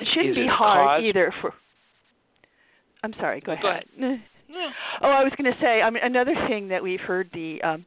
It 0.00 0.08
shouldn't 0.12 0.30
is 0.30 0.36
be 0.36 0.42
it 0.42 0.50
hard 0.50 1.00
cause? 1.00 1.04
either 1.04 1.34
for. 1.40 1.54
I'm 3.02 3.12
sorry. 3.14 3.40
Go 3.40 3.56
Go 3.60 3.68
ahead. 3.68 3.84
Yeah. 3.96 4.16
Oh, 5.00 5.08
I 5.08 5.22
was 5.22 5.32
going 5.38 5.52
to 5.52 5.56
say. 5.60 5.80
I 5.80 5.88
mean, 5.90 6.02
another 6.02 6.34
thing 6.48 6.66
that 6.70 6.82
we've 6.82 6.98
heard 6.98 7.30
the 7.32 7.62
um, 7.62 7.86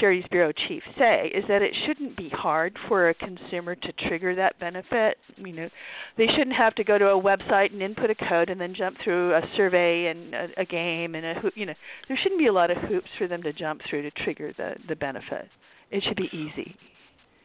Charities 0.00 0.24
Bureau 0.30 0.52
chief 0.66 0.82
say 0.98 1.30
is 1.34 1.44
that 1.48 1.62
it 1.62 1.74
shouldn't 1.86 2.16
be 2.16 2.28
hard 2.30 2.76
for 2.88 3.08
a 3.08 3.14
consumer 3.14 3.74
to 3.74 3.92
trigger 4.08 4.34
that 4.34 4.58
benefit. 4.58 5.18
You 5.36 5.52
know, 5.52 5.68
they 6.16 6.26
shouldn't 6.26 6.56
have 6.56 6.74
to 6.76 6.84
go 6.84 6.98
to 6.98 7.10
a 7.10 7.20
website 7.22 7.72
and 7.72 7.82
input 7.82 8.10
a 8.10 8.14
code 8.14 8.50
and 8.50 8.60
then 8.60 8.74
jump 8.74 8.96
through 9.04 9.34
a 9.34 9.42
survey 9.56 10.06
and 10.06 10.34
a, 10.34 10.48
a 10.58 10.64
game 10.64 11.14
and 11.14 11.24
a 11.24 11.34
hoop. 11.40 11.52
You 11.56 11.66
know, 11.66 11.74
there 12.08 12.18
shouldn't 12.20 12.40
be 12.40 12.46
a 12.46 12.52
lot 12.52 12.70
of 12.70 12.78
hoops 12.78 13.08
for 13.18 13.28
them 13.28 13.42
to 13.42 13.52
jump 13.52 13.80
through 13.88 14.02
to 14.02 14.10
trigger 14.10 14.52
the 14.56 14.74
the 14.88 14.96
benefit. 14.96 15.48
It 15.90 16.02
should 16.02 16.16
be 16.16 16.30
easy. 16.32 16.74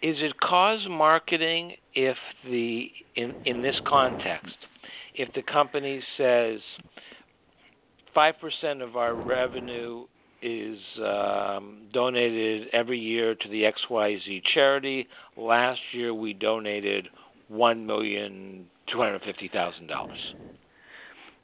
Is 0.01 0.17
it 0.19 0.39
cause 0.39 0.85
marketing 0.89 1.73
if 1.93 2.17
the 2.45 2.91
in 3.15 3.33
in 3.45 3.61
this 3.61 3.75
context, 3.87 4.55
if 5.15 5.31
the 5.33 5.41
company 5.41 6.01
says 6.17 6.59
five 8.13 8.35
percent 8.39 8.81
of 8.81 8.95
our 8.95 9.15
revenue 9.15 10.05
is 10.41 10.77
um, 11.03 11.81
donated 11.93 12.67
every 12.73 12.99
year 12.99 13.35
to 13.35 13.49
the 13.49 13.63
XYZ 13.63 14.41
charity. 14.53 15.07
Last 15.35 15.79
year 15.93 16.13
we 16.13 16.33
donated 16.33 17.07
one 17.47 17.85
million 17.85 18.65
two 18.91 18.99
hundred 18.99 19.21
fifty 19.23 19.47
thousand 19.47 19.87
dollars. 19.87 20.17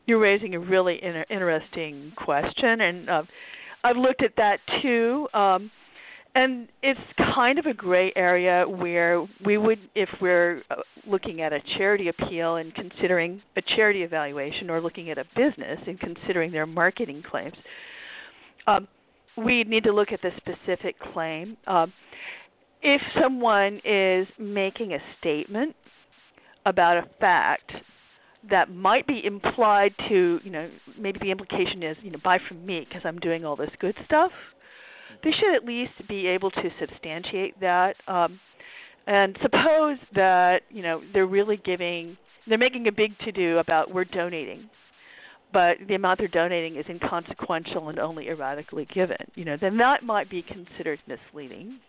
You're 0.06 0.20
raising 0.20 0.54
a 0.54 0.60
really 0.60 1.02
inter- 1.02 1.26
interesting 1.30 2.12
question, 2.18 2.82
and 2.82 3.10
uh, 3.10 3.24
I've 3.84 3.98
looked 3.98 4.22
at 4.22 4.36
that 4.38 4.60
too. 4.82 5.28
Um, 5.34 5.72
and 6.36 6.68
it's 6.82 7.00
kind 7.36 7.60
of 7.60 7.66
a 7.66 7.74
gray 7.74 8.12
area 8.16 8.66
where 8.68 9.26
we 9.46 9.58
would, 9.58 9.80
if 9.94 10.10
we're 10.20 10.64
uh, 10.72 10.76
looking 11.06 11.42
at 11.42 11.54
a 11.54 11.60
charity 11.78 12.08
appeal 12.08 12.56
and 12.56 12.74
considering 12.74 13.42
a 13.56 13.62
charity 13.62 14.02
evaluation, 14.02 14.70
or 14.70 14.82
looking 14.82 15.12
at 15.12 15.18
a 15.18 15.26
business 15.36 15.80
and 15.86 16.00
considering 16.00 16.52
their 16.52 16.66
marketing 16.66 17.24
claims, 17.30 17.56
um, 18.66 18.88
we 19.38 19.64
need 19.64 19.84
to 19.84 19.92
look 19.92 20.12
at 20.12 20.22
the 20.22 20.32
specific 20.38 20.96
claim. 21.14 21.58
Um, 21.68 21.94
if 22.82 23.02
someone 23.22 23.80
is 23.86 24.28
making 24.40 24.94
a 24.94 25.00
statement 25.20 25.76
about 26.66 26.98
a 26.98 27.04
fact 27.20 27.72
that 28.50 28.70
might 28.70 29.08
be 29.08 29.26
implied 29.26 29.94
to, 30.10 30.40
you 30.44 30.52
know, 30.52 30.70
maybe 31.00 31.20
the 31.20 31.32
implication 31.32 31.84
is, 31.84 31.96
you 32.02 32.12
know, 32.12 32.20
buy 32.24 32.40
from 32.48 32.66
me 32.66 32.86
because 32.88 33.02
I'm 33.06 33.20
doing 33.20 33.46
all 33.46 33.56
this 33.56 33.70
good 33.80 33.96
stuff. 34.06 34.32
They 35.24 35.32
should 35.32 35.56
at 35.56 35.66
least 35.66 35.94
be 36.08 36.28
able 36.28 36.52
to 36.52 36.70
substantiate 36.80 37.60
that. 37.60 37.96
Um, 38.08 38.40
and 39.08 39.38
suppose 39.42 39.98
that, 40.16 40.62
you 40.70 40.82
know, 40.82 41.02
they're 41.14 41.26
really 41.28 41.58
giving, 41.58 42.18
they're 42.48 42.58
making 42.58 42.88
a 42.88 42.92
big 42.92 43.18
to 43.20 43.32
do 43.32 43.58
about 43.60 43.94
we're 43.94 44.06
donating 44.06 44.70
but 45.54 45.78
the 45.88 45.94
amount 45.94 46.18
they're 46.18 46.28
donating 46.28 46.78
is 46.78 46.86
inconsequential 46.90 47.90
and 47.90 48.00
only 48.00 48.28
erratically 48.28 48.88
given, 48.92 49.18
you 49.36 49.46
know, 49.46 49.56
then 49.62 49.78
that 49.78 50.02
might 50.04 50.28
be 50.28 50.42
considered 50.42 51.00
misleading. 51.08 51.80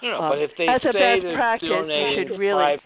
You 0.00 0.10
know, 0.10 0.20
Um, 0.20 0.30
but 0.30 0.38
if 0.38 0.56
they 0.56 0.68
as 0.68 0.80
a 0.84 0.92
say 0.92 1.16
best 1.16 1.22
they're 1.24 1.34
practice, 1.34 1.68
you 1.68 1.74
donating 1.74 2.28
should 2.28 2.38
really- 2.38 2.78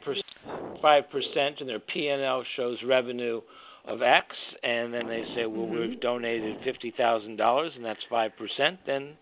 five 0.80 1.10
percent 1.10 1.60
and 1.60 1.68
their 1.68 1.80
P 1.80 2.08
and 2.08 2.22
L 2.22 2.42
shows 2.56 2.82
revenue 2.82 3.42
of 3.84 4.00
X, 4.00 4.34
and 4.62 4.94
then 4.94 5.06
they 5.06 5.24
say, 5.34 5.44
well, 5.44 5.66
Mhm. 5.66 5.70
we've 5.88 6.00
donated 6.00 6.60
fifty 6.62 6.92
thousand 6.92 7.36
dollars, 7.36 7.76
and 7.76 7.84
that's 7.84 8.02
five 8.04 8.34
percent, 8.38 8.78
then 8.86 9.18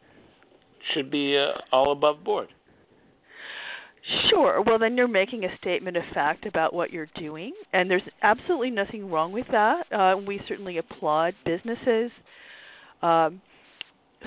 should 0.93 1.11
be 1.11 1.37
uh, 1.37 1.53
all 1.73 1.93
above 1.93 2.25
board. 2.25 2.49
Sure. 4.31 4.63
Well, 4.63 4.79
then 4.79 4.97
you're 4.97 5.07
making 5.07 5.45
a 5.45 5.57
statement 5.59 5.97
of 5.97 6.03
fact 6.15 6.47
about 6.47 6.73
what 6.73 6.91
you're 6.91 7.09
doing, 7.15 7.53
and 7.75 7.91
there's 7.91 8.03
absolutely 8.23 8.71
nothing 8.71 9.11
wrong 9.11 9.33
with 9.33 9.47
that. 9.51 9.93
Uh, 9.93 10.17
we 10.17 10.41
certainly 10.49 10.79
applaud 10.79 11.35
businesses 11.45 12.11
um, 13.03 13.41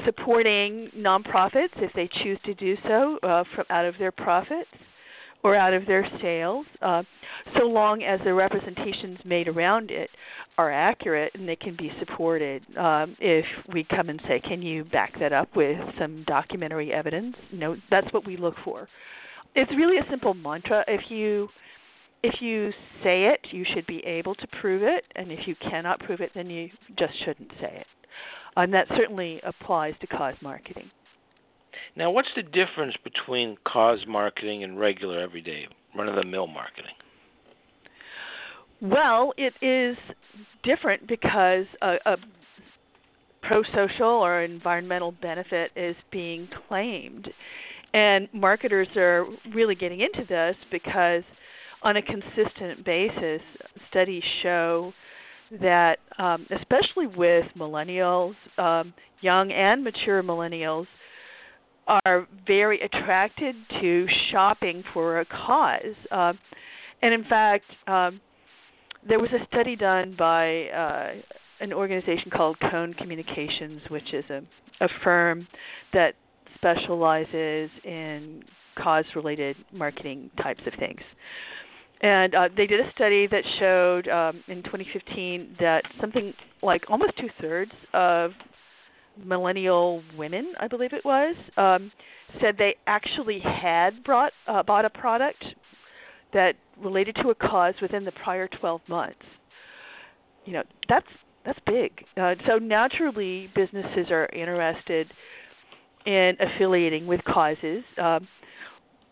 supporting 0.05 0.89
nonprofits 0.95 1.75
if 1.77 1.91
they 1.93 2.09
choose 2.23 2.37
to 2.45 2.53
do 2.53 2.77
so 2.87 3.17
uh, 3.23 3.43
from 3.55 3.65
out 3.69 3.85
of 3.85 3.95
their 3.97 4.11
profits 4.11 4.69
or 5.43 5.55
out 5.55 5.73
of 5.73 5.85
their 5.85 6.07
sales, 6.21 6.65
uh, 6.81 7.03
so 7.57 7.65
long 7.65 8.03
as 8.03 8.19
the 8.23 8.33
representations 8.33 9.17
made 9.25 9.47
around 9.47 9.89
it 9.89 10.09
are 10.57 10.71
accurate 10.71 11.31
and 11.33 11.47
they 11.47 11.55
can 11.55 11.75
be 11.75 11.91
supported. 11.99 12.63
Um, 12.77 13.15
if 13.19 13.45
we 13.73 13.83
come 13.83 14.09
and 14.09 14.21
say, 14.27 14.39
"Can 14.39 14.61
you 14.61 14.83
back 14.85 15.17
that 15.19 15.33
up 15.33 15.55
with 15.55 15.77
some 15.97 16.23
documentary 16.23 16.93
evidence?" 16.93 17.35
Know, 17.51 17.77
that's 17.89 18.11
what 18.13 18.25
we 18.25 18.37
look 18.37 18.55
for. 18.63 18.87
It's 19.55 19.71
really 19.71 19.97
a 19.97 20.05
simple 20.09 20.33
mantra. 20.33 20.83
If 20.87 21.09
you 21.09 21.49
if 22.23 22.39
you 22.39 22.71
say 23.03 23.25
it, 23.25 23.39
you 23.49 23.65
should 23.73 23.87
be 23.87 24.05
able 24.05 24.35
to 24.35 24.47
prove 24.61 24.83
it, 24.83 25.05
and 25.15 25.31
if 25.31 25.47
you 25.47 25.55
cannot 25.55 25.99
prove 26.01 26.21
it, 26.21 26.31
then 26.35 26.49
you 26.49 26.69
just 26.95 27.13
shouldn't 27.25 27.51
say 27.59 27.77
it. 27.77 27.87
And 28.55 28.73
that 28.73 28.87
certainly 28.89 29.41
applies 29.43 29.95
to 30.01 30.07
cause 30.07 30.35
marketing. 30.41 30.91
Now, 31.95 32.11
what's 32.11 32.29
the 32.35 32.43
difference 32.43 32.95
between 33.03 33.57
cause 33.65 33.99
marketing 34.07 34.63
and 34.63 34.79
regular, 34.79 35.19
everyday, 35.19 35.67
run 35.97 36.07
of 36.07 36.15
the 36.15 36.23
mill 36.23 36.47
marketing? 36.47 36.93
Well, 38.81 39.33
it 39.37 39.53
is 39.61 39.95
different 40.63 41.07
because 41.07 41.65
a, 41.81 41.97
a 42.05 42.17
pro 43.43 43.63
social 43.75 44.07
or 44.07 44.41
environmental 44.41 45.11
benefit 45.21 45.71
is 45.75 45.95
being 46.11 46.47
claimed. 46.67 47.29
And 47.93 48.29
marketers 48.33 48.87
are 48.95 49.25
really 49.53 49.75
getting 49.75 49.99
into 49.99 50.25
this 50.27 50.55
because, 50.71 51.23
on 51.83 51.97
a 51.97 52.01
consistent 52.01 52.85
basis, 52.85 53.41
studies 53.89 54.23
show 54.41 54.93
that, 55.59 55.99
um, 56.17 56.47
especially 56.51 57.07
with 57.07 57.45
millennials, 57.57 58.35
um, 58.57 58.93
young 59.19 59.51
and 59.51 59.83
mature 59.83 60.23
millennials, 60.23 60.87
are 62.05 62.27
very 62.47 62.81
attracted 62.81 63.55
to 63.81 64.07
shopping 64.31 64.83
for 64.93 65.19
a 65.19 65.25
cause. 65.25 65.95
Uh, 66.09 66.33
and 67.01 67.13
in 67.13 67.23
fact, 67.25 67.65
um, 67.87 68.21
there 69.07 69.19
was 69.19 69.29
a 69.31 69.45
study 69.47 69.75
done 69.75 70.15
by 70.17 70.67
uh, 70.67 71.13
an 71.59 71.73
organization 71.73 72.29
called 72.31 72.57
Cone 72.59 72.93
Communications, 72.93 73.81
which 73.89 74.13
is 74.13 74.23
a, 74.29 74.41
a 74.83 74.87
firm 75.03 75.47
that 75.93 76.15
specializes 76.55 77.69
in 77.83 78.43
cause 78.77 79.05
related 79.15 79.55
marketing 79.73 80.29
types 80.41 80.61
of 80.65 80.73
things. 80.79 81.01
And 82.01 82.33
uh, 82.33 82.49
they 82.55 82.65
did 82.65 82.79
a 82.79 82.91
study 82.91 83.27
that 83.27 83.43
showed 83.59 84.07
um, 84.07 84.43
in 84.47 84.63
2015 84.63 85.57
that 85.59 85.83
something 85.99 86.33
like 86.63 86.83
almost 86.89 87.13
two 87.17 87.29
thirds 87.39 87.71
of 87.93 88.31
millennial 89.25 90.03
women, 90.17 90.53
I 90.59 90.67
believe 90.67 90.93
it 90.93 91.05
was, 91.05 91.35
um, 91.57 91.91
said 92.39 92.55
they 92.57 92.75
actually 92.87 93.39
had 93.39 94.03
brought 94.03 94.31
uh, 94.47 94.63
bought 94.63 94.85
a 94.85 94.89
product 94.89 95.43
that 96.33 96.55
related 96.81 97.15
to 97.21 97.29
a 97.29 97.35
cause 97.35 97.73
within 97.81 98.05
the 98.05 98.11
prior 98.11 98.47
12 98.47 98.81
months. 98.87 99.21
You 100.45 100.53
know, 100.53 100.63
that's 100.87 101.07
that's 101.45 101.59
big. 101.65 101.91
Uh, 102.17 102.35
so 102.47 102.57
naturally, 102.57 103.49
businesses 103.55 104.11
are 104.11 104.27
interested 104.27 105.11
in 106.05 106.35
affiliating 106.39 107.05
with 107.05 107.23
causes, 107.25 107.83
um, 108.01 108.27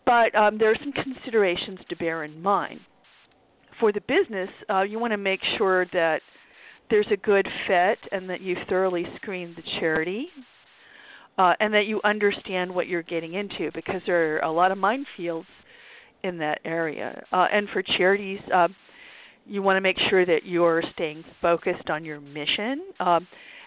but 0.06 0.34
um, 0.34 0.58
there 0.58 0.70
are 0.70 0.76
some 0.80 0.92
considerations 0.92 1.78
to 1.88 1.96
bear 1.96 2.24
in 2.24 2.40
mind. 2.40 2.80
For 3.78 3.92
the 3.92 4.00
business, 4.02 4.48
uh, 4.68 4.82
you 4.82 4.98
want 4.98 5.12
to 5.12 5.16
make 5.16 5.40
sure 5.56 5.86
that 5.92 6.20
there's 6.90 7.06
a 7.10 7.16
good 7.16 7.48
fit 7.66 7.98
and 8.12 8.28
that 8.28 8.40
you've 8.40 8.66
thoroughly 8.68 9.06
screened 9.16 9.56
the 9.56 9.62
charity 9.80 10.28
uh, 11.38 11.54
and 11.60 11.72
that 11.72 11.86
you 11.86 12.00
understand 12.04 12.72
what 12.72 12.86
you're 12.86 13.02
getting 13.02 13.34
into 13.34 13.70
because 13.74 14.02
there 14.06 14.36
are 14.36 14.38
a 14.40 14.52
lot 14.52 14.70
of 14.72 14.78
minefields 14.78 15.46
in 16.22 16.36
that 16.38 16.60
area. 16.64 17.22
Uh, 17.32 17.46
and 17.52 17.68
for 17.70 17.82
charities, 17.82 18.40
uh, 18.54 18.68
you 19.46 19.62
want 19.62 19.76
to 19.76 19.80
make 19.80 19.98
sure 20.10 20.26
that 20.26 20.44
you're 20.44 20.82
staying 20.92 21.24
focused 21.40 21.88
on 21.88 22.04
your 22.04 22.20
mission 22.20 22.82
um, 23.00 23.26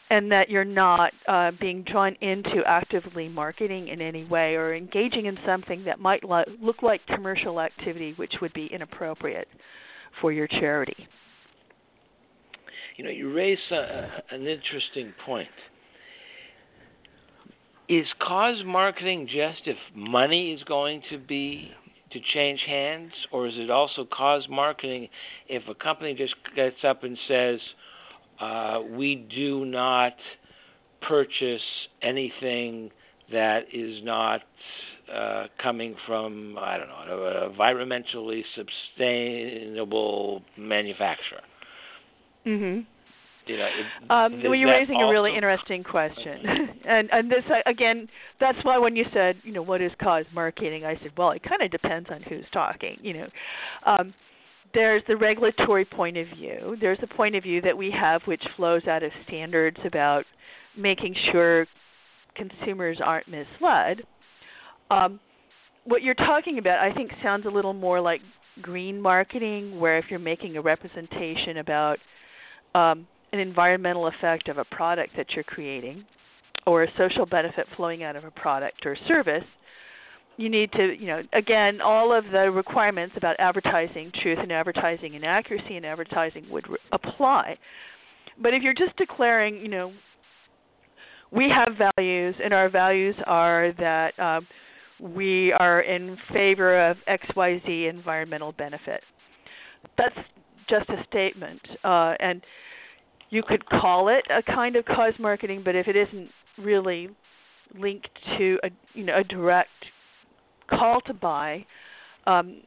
and 0.10 0.32
that 0.32 0.50
you're 0.50 0.63
not 0.63 1.12
uh, 1.28 1.52
being 1.60 1.84
drawn 1.84 2.15
into 2.21 2.62
actively 2.67 3.28
marketing 3.28 3.88
in 3.88 4.02
any 4.02 4.24
way 4.26 4.56
or 4.56 4.76
engaging 4.76 5.26
in 5.26 5.38
something 5.45 5.84
that 5.84 6.00
might 6.00 6.24
lo- 6.24 6.43
look 6.62 6.84
like 6.84 7.02
commercial 7.08 7.60
activity, 7.60 8.13
which 8.17 8.34
would 8.41 8.54
be 8.54 8.67
inappropriate 8.67 9.47
for 10.21 10.32
your 10.32 10.47
charity. 10.47 11.08
You 12.95 13.03
know, 13.03 13.10
you 13.10 13.34
raise 13.34 13.58
a, 13.71 14.08
an 14.32 14.45
interesting 14.45 15.13
point. 15.25 15.47
Is 17.89 18.06
cause 18.21 18.63
marketing 18.65 19.27
just 19.27 19.62
if 19.65 19.77
money 19.95 20.53
is 20.53 20.63
going 20.63 21.01
to 21.10 21.17
be 21.17 21.71
to 22.12 22.19
change 22.34 22.62
hands, 22.65 23.12
or 23.32 23.47
is 23.47 23.56
it 23.58 23.69
also 23.69 24.06
cause 24.06 24.47
marketing 24.49 25.10
if 25.49 25.63
a 25.67 25.75
company 25.75 26.13
just 26.13 26.36
gets 26.56 26.77
up 26.88 27.03
and 27.03 27.17
says, 27.27 27.60
uh, 28.39 28.82
"We 28.89 29.15
do 29.36 29.65
not 29.65 30.13
purchase 31.01 31.62
anything 32.01 32.91
that 33.32 33.65
is 33.73 34.03
not 34.03 34.41
uh, 35.13 35.47
coming 35.62 35.95
from 36.08 36.58
I 36.60 36.77
don't 36.77 36.88
know 36.88 37.25
an 37.25 37.53
environmentally 37.53 38.43
sustainable 38.56 40.41
manufacturer." 40.58 41.41
Mhm. 42.45 42.86
You 43.45 43.58
know, 43.58 43.65
it, 43.65 44.10
um, 44.10 44.41
well, 44.43 44.56
you're 44.56 44.69
raising 44.69 45.01
a 45.01 45.10
really 45.10 45.36
interesting 45.36 45.84
question, 45.84 46.79
and 46.88 47.10
and 47.12 47.29
this 47.29 47.43
uh, 47.49 47.60
again, 47.65 48.08
that's 48.39 48.58
why 48.63 48.77
when 48.77 48.95
you 48.95 49.06
said, 49.13 49.36
you 49.43 49.51
know, 49.51 49.62
what 49.62 49.82
is 49.82 49.91
cause 50.01 50.25
marketing, 50.34 50.86
I 50.86 50.95
said, 51.01 51.12
well, 51.17 51.32
it 51.32 51.43
kind 51.43 51.62
of 51.62 51.69
depends 51.69 52.10
on 52.10 52.21
who's 52.21 52.45
talking. 52.53 52.97
You 53.01 53.13
know, 53.15 53.27
um, 53.86 54.13
there's 54.73 55.03
the 55.10 55.17
regulatory 55.17 55.84
point 55.84 56.17
of 56.17 56.27
view. 56.38 56.77
There's 56.79 56.99
a 57.01 57.08
point 57.08 57.36
of 57.36 57.43
view 57.43 57.60
that 57.62 57.77
we 57.77 57.91
have 57.91 58.21
which 58.25 58.43
flows 58.56 58.88
out 58.88 59.03
of 59.03 59.12
standards 59.27 59.77
about 59.86 60.25
making 60.77 61.13
sure 61.32 61.67
consumers 62.36 62.99
aren't 63.03 63.27
misled. 63.27 64.03
Um, 64.89 65.19
what 65.86 66.01
you're 66.01 66.13
talking 66.15 66.60
about, 66.60 66.79
I 66.79 66.93
think, 66.93 67.12
sounds 67.21 67.45
a 67.45 67.49
little 67.49 67.73
more 67.73 67.99
like 67.99 68.21
green 68.62 69.01
marketing, 69.01 69.79
where 69.79 69.97
if 69.97 70.06
you're 70.10 70.19
making 70.19 70.56
a 70.58 70.62
representation 70.62 71.58
about 71.58 71.99
um, 72.75 73.07
an 73.31 73.39
environmental 73.39 74.07
effect 74.07 74.47
of 74.47 74.57
a 74.57 74.65
product 74.65 75.15
that 75.17 75.31
you're 75.31 75.43
creating 75.43 76.05
or 76.65 76.83
a 76.83 76.88
social 76.97 77.25
benefit 77.25 77.65
flowing 77.75 78.03
out 78.03 78.15
of 78.15 78.23
a 78.23 78.31
product 78.31 78.86
or 78.86 78.95
service, 79.07 79.43
you 80.38 80.49
need 80.49 80.71
to, 80.71 80.95
you 80.97 81.07
know, 81.07 81.21
again, 81.33 81.81
all 81.81 82.13
of 82.13 82.25
the 82.31 82.49
requirements 82.49 83.15
about 83.17 83.36
advertising, 83.39 84.12
truth 84.21 84.39
in 84.41 84.51
advertising, 84.51 85.15
and 85.15 85.25
accuracy 85.25 85.77
in 85.77 85.86
advertising 85.86 86.45
would 86.49 86.67
re- 86.67 86.77
apply. 86.91 87.57
But 88.41 88.53
if 88.53 88.63
you're 88.63 88.73
just 88.73 88.95
declaring, 88.97 89.57
you 89.57 89.67
know, 89.67 89.91
we 91.31 91.49
have 91.49 91.75
values, 91.97 92.36
and 92.43 92.53
our 92.53 92.69
values 92.69 93.15
are 93.25 93.73
that 93.79 94.17
um, 94.19 94.47
we 94.99 95.51
are 95.53 95.81
in 95.81 96.17
favor 96.31 96.89
of 96.89 96.97
XYZ 97.07 97.89
environmental 97.89 98.51
benefit. 98.53 99.01
That's 99.97 100.15
just 100.69 100.89
a 100.89 101.04
statement. 101.10 101.62
Uh, 101.84 102.13
and 102.19 102.41
you 103.30 103.43
could 103.43 103.65
call 103.65 104.10
it 104.10 104.23
a 104.30 104.41
kind 104.43 104.76
of 104.76 104.86
cause 104.86 105.13
marketing, 105.19 105.62
but 105.63 105.76
if 105.76 105.88
it 105.88 105.95
isn't 105.95 106.30
really 106.58 107.10
linked 107.78 108.10
to 108.38 108.60
a 108.63 108.69
you 108.93 109.04
know 109.04 109.17
a 109.17 109.23
direct 109.23 109.69
call 110.69 111.02
to 111.02 111.13
buy, 111.13 111.65
um, 112.28 112.58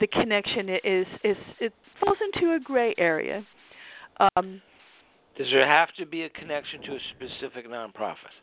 the 0.00 0.06
connection 0.06 0.68
is 0.68 1.06
is 1.24 1.36
it 1.60 1.72
falls 2.00 2.18
into 2.32 2.54
a 2.54 2.60
gray 2.60 2.94
area. 2.98 3.44
Um, 4.36 4.62
Does 5.36 5.48
there 5.50 5.66
have 5.66 5.88
to 5.98 6.06
be 6.06 6.22
a 6.22 6.28
connection 6.28 6.80
to 6.82 6.92
a 6.92 6.98
specific 7.16 7.68
nonprofit? 7.68 8.34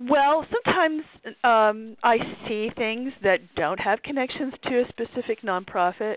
well, 0.00 0.46
sometimes 0.52 1.02
um, 1.42 1.96
I 2.04 2.18
see 2.46 2.70
things 2.76 3.12
that 3.22 3.40
don't 3.56 3.80
have 3.80 4.02
connections 4.02 4.54
to 4.64 4.82
a 4.82 4.88
specific 4.88 5.42
nonprofit. 5.42 6.16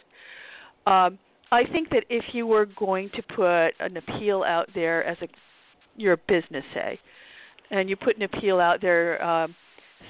Um, 0.86 1.20
I 1.52 1.66
think 1.66 1.90
that 1.90 2.04
if 2.10 2.24
you 2.34 2.48
were 2.48 2.66
going 2.66 3.10
to 3.16 3.22
put 3.36 3.72
an 3.80 3.98
appeal 3.98 4.44
out 4.44 4.70
there 4.74 5.04
as 5.04 5.18
a 5.22 5.28
your 5.98 6.18
business 6.28 6.64
say, 6.74 7.00
and 7.70 7.90
you 7.90 7.96
put 7.96 8.16
an 8.16 8.24
appeal 8.24 8.60
out 8.60 8.82
there 8.82 9.24
um, 9.24 9.56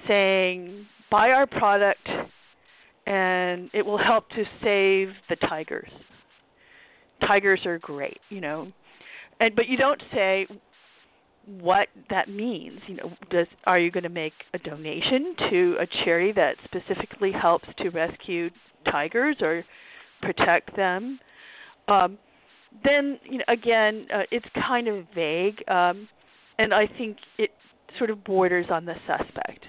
saying 0.08 0.86
buy 1.10 1.30
our 1.32 1.48
product 1.48 2.08
and 3.08 3.70
it 3.74 3.86
will 3.86 3.98
help 3.98 4.30
to 4.30 4.44
save 4.64 5.10
the 5.30 5.36
tigers. 5.48 5.90
Tigers 7.22 7.66
are 7.66 7.80
great, 7.80 8.20
you 8.30 8.42
know, 8.42 8.72
and 9.40 9.56
but 9.56 9.68
you 9.68 9.78
don't 9.78 10.02
say 10.14 10.48
what 11.46 11.88
that 12.10 12.30
means. 12.30 12.80
You 12.88 12.96
know, 12.98 13.12
does 13.30 13.48
are 13.66 13.80
you 13.80 13.92
going 13.92 14.04
to 14.04 14.10
make 14.10 14.34
a 14.54 14.60
donation 14.60 15.36
to 15.50 15.78
a 15.80 15.88
charity 16.04 16.32
that 16.34 16.56
specifically 16.66 17.32
helps 17.32 17.68
to 17.80 17.90
rescue 17.90 18.50
tigers 18.90 19.38
or 19.42 19.64
protect 20.22 20.76
them? 20.76 21.20
Um, 21.88 22.18
then 22.84 23.20
you 23.24 23.40
know, 23.40 23.44
again, 23.48 24.08
uh, 24.14 24.24
it's 24.32 24.46
kind 24.68 24.88
of 24.88 25.06
vague, 25.14 25.62
um, 25.68 26.08
and 26.58 26.74
I 26.74 26.88
think 26.88 27.18
it 27.38 27.52
sort 27.98 28.10
of 28.10 28.24
borders 28.24 28.68
on 28.70 28.86
the 28.86 28.96
suspect. 29.06 29.66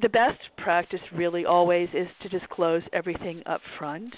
The 0.00 0.08
best 0.08 0.40
practice 0.56 1.00
really 1.12 1.44
always 1.44 1.88
is 1.92 2.06
to 2.22 2.28
disclose 2.28 2.82
everything 2.92 3.42
up 3.46 3.60
front. 3.78 4.14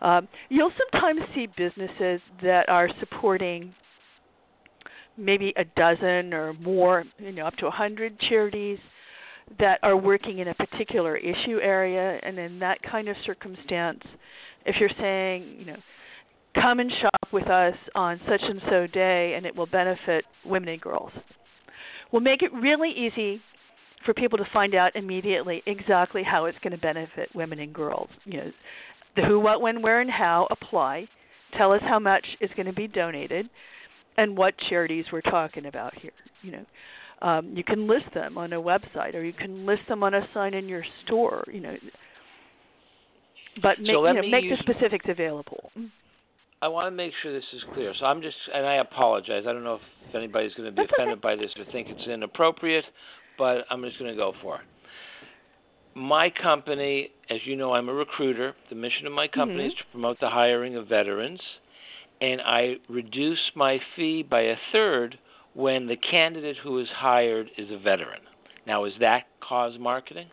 Um, 0.00 0.28
you'll 0.48 0.72
sometimes 0.92 1.20
see 1.34 1.48
businesses 1.56 2.20
that 2.42 2.68
are 2.68 2.88
supporting 3.00 3.74
maybe 5.16 5.52
a 5.56 5.64
dozen 5.64 6.32
or 6.32 6.52
more, 6.54 7.04
you 7.18 7.32
know, 7.32 7.46
up 7.46 7.56
to 7.56 7.66
a 7.66 7.70
hundred 7.70 8.18
charities 8.20 8.78
that 9.58 9.78
are 9.82 9.96
working 9.96 10.38
in 10.40 10.48
a 10.48 10.54
particular 10.54 11.16
issue 11.16 11.58
area, 11.62 12.18
and 12.22 12.38
in 12.38 12.58
that 12.58 12.82
kind 12.82 13.08
of 13.08 13.16
circumstance, 13.24 14.00
if 14.64 14.76
you're 14.80 14.90
saying, 15.00 15.56
you 15.58 15.66
know, 15.66 15.76
come 16.54 16.80
and 16.80 16.90
shop 17.00 17.32
with 17.32 17.46
us 17.48 17.74
on 17.94 18.20
such 18.28 18.42
and 18.42 18.60
so 18.68 18.86
day, 18.86 19.34
and 19.36 19.46
it 19.46 19.54
will 19.54 19.66
benefit 19.66 20.24
women 20.44 20.70
and 20.70 20.80
girls, 20.80 21.12
we'll 22.12 22.22
make 22.22 22.42
it 22.42 22.52
really 22.52 22.90
easy 22.90 23.40
for 24.04 24.14
people 24.14 24.38
to 24.38 24.46
find 24.52 24.74
out 24.74 24.94
immediately 24.96 25.62
exactly 25.66 26.22
how 26.22 26.46
it's 26.46 26.58
going 26.62 26.72
to 26.72 26.78
benefit 26.78 27.28
women 27.34 27.58
and 27.60 27.72
girls. 27.72 28.08
You 28.24 28.38
know, 28.38 28.52
the 29.16 29.22
who, 29.22 29.40
what, 29.40 29.60
when, 29.60 29.82
where, 29.82 30.00
and 30.00 30.10
how 30.10 30.46
apply. 30.50 31.08
Tell 31.56 31.72
us 31.72 31.80
how 31.82 31.98
much 31.98 32.26
is 32.40 32.50
going 32.56 32.66
to 32.66 32.72
be 32.72 32.88
donated, 32.88 33.48
and 34.16 34.36
what 34.36 34.54
charities 34.68 35.06
we're 35.12 35.20
talking 35.20 35.66
about 35.66 35.96
here. 35.98 36.12
You 36.42 36.52
know, 36.52 36.66
um, 37.22 37.52
you 37.54 37.64
can 37.64 37.86
list 37.86 38.06
them 38.14 38.36
on 38.36 38.52
a 38.52 38.60
website, 38.60 39.14
or 39.14 39.22
you 39.22 39.32
can 39.32 39.66
list 39.66 39.82
them 39.88 40.02
on 40.02 40.14
a 40.14 40.28
sign 40.34 40.54
in 40.54 40.68
your 40.68 40.84
store. 41.04 41.44
You 41.52 41.60
know, 41.60 41.76
but 43.62 43.80
make, 43.80 43.94
so 43.94 44.06
you 44.06 44.14
know, 44.14 44.28
make 44.28 44.44
use, 44.44 44.58
the 44.66 44.72
specifics 44.72 45.06
available. 45.08 45.70
I 46.62 46.68
want 46.68 46.86
to 46.86 46.90
make 46.90 47.12
sure 47.22 47.32
this 47.32 47.44
is 47.52 47.62
clear. 47.74 47.94
So 47.98 48.06
I'm 48.06 48.22
just, 48.22 48.36
and 48.52 48.66
I 48.66 48.76
apologize. 48.76 49.44
I 49.46 49.52
don't 49.52 49.64
know 49.64 49.78
if 50.08 50.14
anybody's 50.14 50.54
going 50.54 50.68
to 50.68 50.74
be 50.74 50.82
That's 50.82 50.92
offended 50.92 51.18
okay. 51.18 51.36
by 51.36 51.36
this 51.36 51.50
or 51.58 51.70
think 51.70 51.88
it's 51.90 52.06
inappropriate, 52.08 52.84
but 53.38 53.64
I'm 53.70 53.82
just 53.82 53.98
going 53.98 54.10
to 54.10 54.16
go 54.16 54.32
for 54.42 54.56
it. 54.56 54.62
My 55.94 56.30
company, 56.30 57.10
as 57.30 57.38
you 57.44 57.56
know, 57.56 57.72
I'm 57.72 57.88
a 57.88 57.92
recruiter. 57.92 58.54
The 58.68 58.74
mission 58.74 59.06
of 59.06 59.12
my 59.12 59.28
company 59.28 59.64
Mhm. 59.64 59.68
is 59.68 59.74
to 59.74 59.84
promote 59.92 60.20
the 60.20 60.28
hiring 60.28 60.76
of 60.76 60.86
veterans, 60.86 61.40
and 62.20 62.40
I 62.42 62.76
reduce 62.88 63.40
my 63.54 63.78
fee 63.94 64.22
by 64.22 64.40
a 64.42 64.56
third 64.72 65.18
when 65.56 65.86
the 65.86 65.96
candidate 65.96 66.56
who 66.62 66.78
is 66.78 66.88
hired 66.94 67.50
is 67.56 67.70
a 67.70 67.78
veteran. 67.78 68.20
Now, 68.66 68.84
is 68.84 68.92
that 69.00 69.22
cause 69.40 69.72
marketing? 69.80 70.28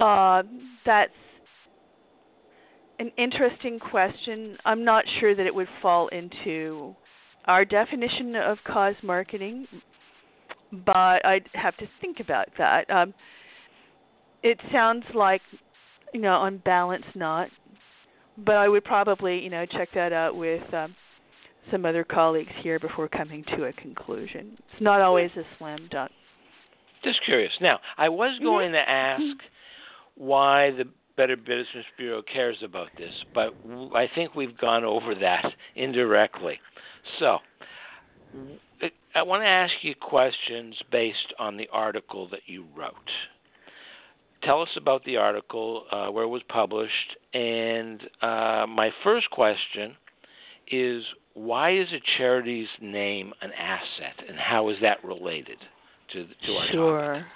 Uh, 0.00 0.42
that's 0.84 1.12
an 2.98 3.12
interesting 3.16 3.78
question. 3.78 4.56
I'm 4.64 4.84
not 4.84 5.04
sure 5.20 5.36
that 5.36 5.46
it 5.46 5.54
would 5.54 5.68
fall 5.80 6.08
into 6.08 6.96
our 7.44 7.64
definition 7.64 8.34
of 8.34 8.58
cause 8.66 8.96
marketing, 9.04 9.68
but 10.84 11.24
I'd 11.24 11.48
have 11.52 11.76
to 11.76 11.86
think 12.00 12.18
about 12.18 12.48
that. 12.58 12.90
Um, 12.90 13.14
it 14.42 14.58
sounds 14.72 15.04
like, 15.14 15.42
you 16.12 16.20
know, 16.20 16.32
on 16.32 16.58
balance, 16.58 17.04
not. 17.14 17.48
But 18.36 18.56
I 18.56 18.68
would 18.68 18.84
probably, 18.84 19.38
you 19.38 19.50
know, 19.50 19.64
check 19.64 19.90
that 19.94 20.12
out 20.12 20.34
with 20.34 20.74
um, 20.74 20.96
some 21.70 21.84
other 21.86 22.04
colleagues 22.04 22.52
here 22.62 22.78
before 22.78 23.08
coming 23.08 23.44
to 23.56 23.64
a 23.64 23.72
conclusion. 23.72 24.56
It's 24.72 24.82
not 24.82 25.00
always 25.00 25.30
a 25.36 25.42
slam 25.58 25.88
dunk. 25.90 26.10
Just 27.02 27.22
curious. 27.24 27.52
Now, 27.60 27.80
I 27.98 28.08
was 28.08 28.38
going 28.42 28.72
to 28.72 28.88
ask 28.88 29.22
why 30.16 30.70
the 30.70 30.84
Better 31.16 31.36
Business 31.36 31.84
Bureau 31.96 32.22
cares 32.22 32.56
about 32.64 32.88
this, 32.96 33.12
but 33.34 33.54
I 33.94 34.08
think 34.14 34.34
we've 34.34 34.56
gone 34.58 34.84
over 34.84 35.14
that 35.16 35.44
indirectly. 35.76 36.58
So, 37.18 37.38
I 39.14 39.22
want 39.22 39.42
to 39.42 39.48
ask 39.48 39.72
you 39.82 39.94
questions 39.94 40.74
based 40.90 41.34
on 41.38 41.56
the 41.56 41.68
article 41.72 42.28
that 42.30 42.40
you 42.46 42.64
wrote. 42.76 42.94
Tell 44.42 44.60
us 44.60 44.68
about 44.76 45.04
the 45.04 45.16
article, 45.16 45.84
uh, 45.90 46.08
where 46.08 46.24
it 46.24 46.28
was 46.28 46.42
published, 46.48 47.16
and 47.32 48.02
uh, 48.20 48.66
my 48.68 48.90
first 49.02 49.30
question 49.30 49.96
is 50.70 51.04
why 51.34 51.76
is 51.76 51.88
a 51.92 52.00
charity's 52.16 52.68
name 52.80 53.32
an 53.42 53.50
asset, 53.52 54.24
and 54.28 54.38
how 54.38 54.68
is 54.68 54.76
that 54.82 55.04
related 55.04 55.58
to, 56.12 56.26
to 56.46 56.52
our 56.52 56.66
topic? 56.66 56.72
Sure. 56.72 57.26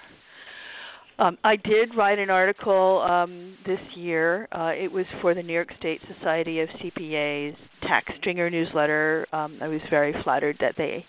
Um, 1.19 1.37
I 1.43 1.57
did 1.57 1.95
write 1.97 2.17
an 2.17 2.29
article 2.29 3.01
um, 3.01 3.57
this 3.65 3.79
year. 3.95 4.47
Uh, 4.53 4.71
it 4.73 4.89
was 4.89 5.05
for 5.19 5.33
the 5.33 5.43
New 5.43 5.51
York 5.51 5.69
State 5.77 5.99
Society 6.17 6.61
of 6.61 6.69
CPAs 6.69 7.57
Tax 7.81 8.09
Stringer 8.19 8.49
newsletter. 8.49 9.27
Um, 9.33 9.57
I 9.61 9.67
was 9.67 9.81
very 9.89 10.15
flattered 10.23 10.55
that 10.61 10.75
they 10.77 11.05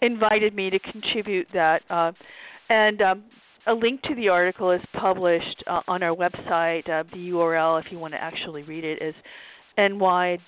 invited 0.00 0.54
me 0.54 0.70
to 0.70 0.78
contribute 0.78 1.48
that. 1.52 1.82
Uh, 1.90 2.12
and 2.68 3.02
um, 3.02 3.24
a 3.66 3.74
link 3.74 4.00
to 4.02 4.14
the 4.14 4.28
article 4.28 4.70
is 4.70 4.80
published 4.94 5.64
uh, 5.66 5.80
on 5.88 6.04
our 6.04 6.14
website. 6.14 6.88
Uh, 6.88 7.02
the 7.12 7.30
URL, 7.30 7.84
if 7.84 7.90
you 7.90 7.98
want 7.98 8.14
to 8.14 8.22
actually 8.22 8.62
read 8.62 8.84
it, 8.84 9.02
is 9.02 9.14
ny.give.org. 9.78 10.38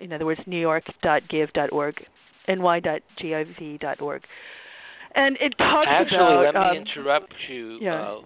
In 0.00 0.12
other 0.12 0.24
words, 0.24 0.40
newyork.give.org, 0.46 2.06
ny.give.org. 2.48 4.22
And 5.14 5.36
it 5.40 5.54
talks 5.58 5.88
Actually, 5.90 6.16
about. 6.16 6.54
let 6.54 6.54
me 6.54 6.60
um, 6.60 6.76
interrupt 6.86 7.34
you. 7.48 7.78
yeah. 7.80 8.02
Uh, 8.02 8.20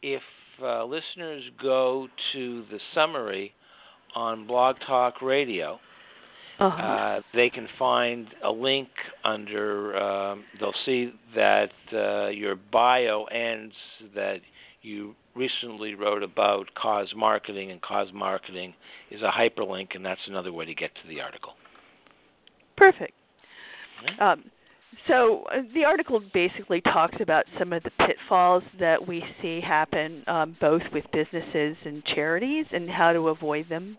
if 0.00 0.22
uh, 0.62 0.84
listeners 0.84 1.42
go 1.60 2.08
to 2.32 2.64
the 2.70 2.78
summary 2.94 3.52
on 4.14 4.46
Blog 4.46 4.76
Talk 4.86 5.20
Radio, 5.20 5.78
uh-huh. 6.58 6.82
uh, 6.82 7.20
they 7.34 7.50
can 7.50 7.68
find 7.78 8.28
a 8.44 8.50
link 8.50 8.88
under. 9.24 9.96
Um, 9.96 10.44
they'll 10.58 10.72
see 10.86 11.12
that 11.34 11.70
uh, 11.92 12.28
your 12.28 12.56
bio 12.56 13.24
ends 13.24 13.74
that 14.14 14.40
you 14.82 15.14
recently 15.38 15.94
wrote 15.94 16.22
about 16.22 16.66
cause 16.74 17.12
marketing, 17.16 17.70
and 17.70 17.80
cause 17.80 18.08
marketing 18.12 18.74
is 19.10 19.22
a 19.22 19.30
hyperlink, 19.30 19.94
and 19.94 20.04
that's 20.04 20.20
another 20.26 20.52
way 20.52 20.64
to 20.66 20.74
get 20.74 20.90
to 21.02 21.08
the 21.08 21.20
article. 21.20 21.52
Perfect. 22.76 23.12
Um, 24.20 24.44
so 25.06 25.44
uh, 25.52 25.62
the 25.74 25.84
article 25.84 26.20
basically 26.32 26.80
talks 26.80 27.16
about 27.20 27.44
some 27.58 27.72
of 27.72 27.82
the 27.82 27.90
pitfalls 28.06 28.62
that 28.78 29.06
we 29.06 29.22
see 29.40 29.60
happen 29.60 30.22
um, 30.26 30.56
both 30.60 30.82
with 30.92 31.04
businesses 31.12 31.76
and 31.84 32.04
charities 32.14 32.66
and 32.72 32.88
how 32.88 33.12
to 33.12 33.28
avoid 33.28 33.68
them. 33.68 33.96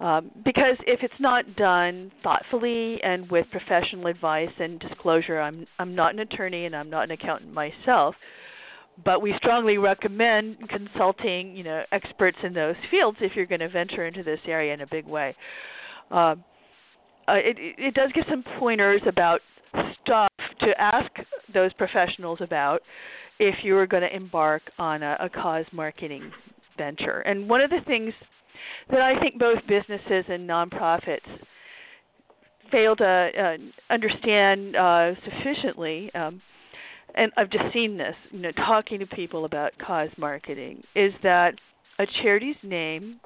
Um, 0.00 0.30
because 0.44 0.76
if 0.86 1.00
it's 1.02 1.20
not 1.20 1.56
done 1.56 2.10
thoughtfully 2.24 3.00
and 3.04 3.30
with 3.30 3.46
professional 3.52 4.08
advice 4.08 4.50
and 4.58 4.80
disclosure, 4.80 5.40
I'm 5.40 5.66
I'm 5.78 5.94
not 5.94 6.12
an 6.12 6.20
attorney 6.20 6.66
and 6.66 6.74
I'm 6.74 6.90
not 6.90 7.04
an 7.04 7.12
accountant 7.12 7.52
myself, 7.52 8.16
but 9.04 9.22
we 9.22 9.34
strongly 9.38 9.78
recommend 9.78 10.68
consulting, 10.68 11.56
you 11.56 11.64
know, 11.64 11.82
experts 11.92 12.38
in 12.42 12.52
those 12.52 12.76
fields 12.90 13.18
if 13.20 13.34
you're 13.34 13.46
going 13.46 13.60
to 13.60 13.68
venture 13.68 14.06
into 14.06 14.22
this 14.22 14.40
area 14.46 14.74
in 14.74 14.82
a 14.82 14.86
big 14.86 15.06
way. 15.06 15.34
Um, 16.10 16.44
uh, 17.28 17.34
it, 17.34 17.56
it 17.58 17.94
does 17.94 18.10
give 18.14 18.24
some 18.28 18.44
pointers 18.58 19.00
about 19.06 19.40
stuff 20.02 20.30
to 20.60 20.80
ask 20.80 21.10
those 21.54 21.72
professionals 21.74 22.38
about 22.40 22.82
if 23.38 23.56
you 23.62 23.76
are 23.76 23.86
going 23.86 24.02
to 24.02 24.14
embark 24.14 24.62
on 24.78 25.02
a, 25.02 25.16
a 25.20 25.28
cause 25.28 25.64
marketing 25.72 26.30
venture. 26.76 27.20
And 27.20 27.48
one 27.48 27.60
of 27.60 27.70
the 27.70 27.80
things 27.86 28.12
that 28.90 29.00
I 29.00 29.18
think 29.20 29.38
both 29.38 29.58
businesses 29.66 30.24
and 30.28 30.48
nonprofits 30.48 31.20
fail 32.70 32.96
to 32.96 33.04
uh, 33.04 33.92
understand 33.92 34.76
uh, 34.76 35.12
sufficiently, 35.24 36.10
um, 36.14 36.40
and 37.14 37.32
I've 37.36 37.50
just 37.50 37.72
seen 37.72 37.96
this, 37.96 38.14
you 38.30 38.40
know, 38.40 38.52
talking 38.52 38.98
to 39.00 39.06
people 39.06 39.44
about 39.44 39.72
cause 39.78 40.10
marketing, 40.16 40.82
is 40.94 41.12
that 41.22 41.54
a 41.98 42.06
charity's 42.22 42.56
name, 42.62 43.20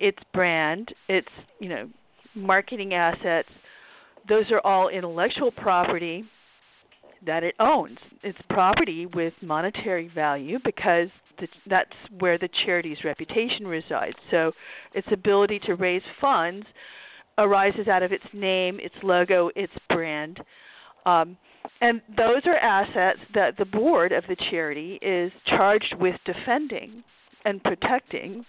its 0.00 0.18
brand, 0.32 0.92
its 1.08 1.28
you 1.60 1.68
know 1.68 1.88
marketing 2.34 2.94
assets, 2.94 3.48
those 4.28 4.50
are 4.50 4.60
all 4.64 4.88
intellectual 4.88 5.50
property 5.50 6.24
that 7.26 7.42
it 7.42 7.54
owns. 7.58 7.98
It's 8.22 8.38
property 8.50 9.06
with 9.06 9.32
monetary 9.40 10.08
value 10.08 10.58
because 10.64 11.08
the, 11.38 11.48
that's 11.68 11.90
where 12.18 12.38
the 12.38 12.48
charity's 12.64 12.98
reputation 13.04 13.66
resides. 13.66 14.16
So 14.30 14.52
its 14.94 15.06
ability 15.10 15.60
to 15.60 15.74
raise 15.74 16.02
funds 16.20 16.66
arises 17.38 17.88
out 17.88 18.02
of 18.02 18.12
its 18.12 18.24
name, 18.32 18.78
its 18.80 18.94
logo, 19.02 19.50
its 19.56 19.72
brand. 19.88 20.40
Um, 21.06 21.36
and 21.80 22.00
those 22.16 22.42
are 22.46 22.56
assets 22.56 23.20
that 23.34 23.56
the 23.56 23.64
board 23.64 24.12
of 24.12 24.24
the 24.28 24.36
charity 24.50 24.98
is 25.02 25.32
charged 25.46 25.94
with 25.98 26.16
defending 26.24 27.02
and 27.44 27.62
protecting 27.62 28.44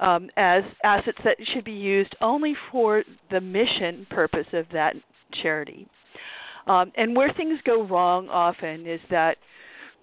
um, 0.00 0.28
as 0.36 0.62
assets 0.84 1.18
that 1.24 1.36
should 1.52 1.64
be 1.64 1.72
used 1.72 2.14
only 2.20 2.54
for 2.70 3.02
the 3.30 3.40
mission 3.40 4.06
purpose 4.10 4.46
of 4.52 4.66
that 4.72 4.94
charity. 5.42 5.86
Um, 6.66 6.92
and 6.96 7.14
where 7.14 7.32
things 7.32 7.60
go 7.64 7.84
wrong 7.84 8.28
often 8.28 8.86
is 8.86 9.00
that 9.10 9.36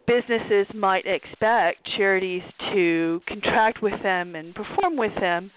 businesses 0.08 0.68
might 0.74 1.06
expect 1.06 1.86
charities 1.98 2.44
to 2.74 3.22
contract 3.28 3.82
with 3.82 4.02
them 4.02 4.36
and 4.36 4.56
perform 4.56 4.98
with 4.98 5.14
them 5.20 5.52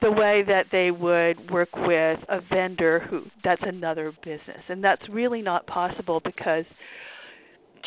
the 0.00 0.10
way 0.10 0.44
that 0.46 0.66
they 0.70 0.90
would 0.90 1.50
work 1.50 1.74
with 1.74 2.20
a 2.28 2.40
vendor 2.52 3.00
who 3.10 3.22
that's 3.42 3.62
another 3.64 4.12
business. 4.22 4.62
And 4.68 4.82
that's 4.82 5.02
really 5.08 5.42
not 5.42 5.66
possible 5.66 6.20
because 6.24 6.64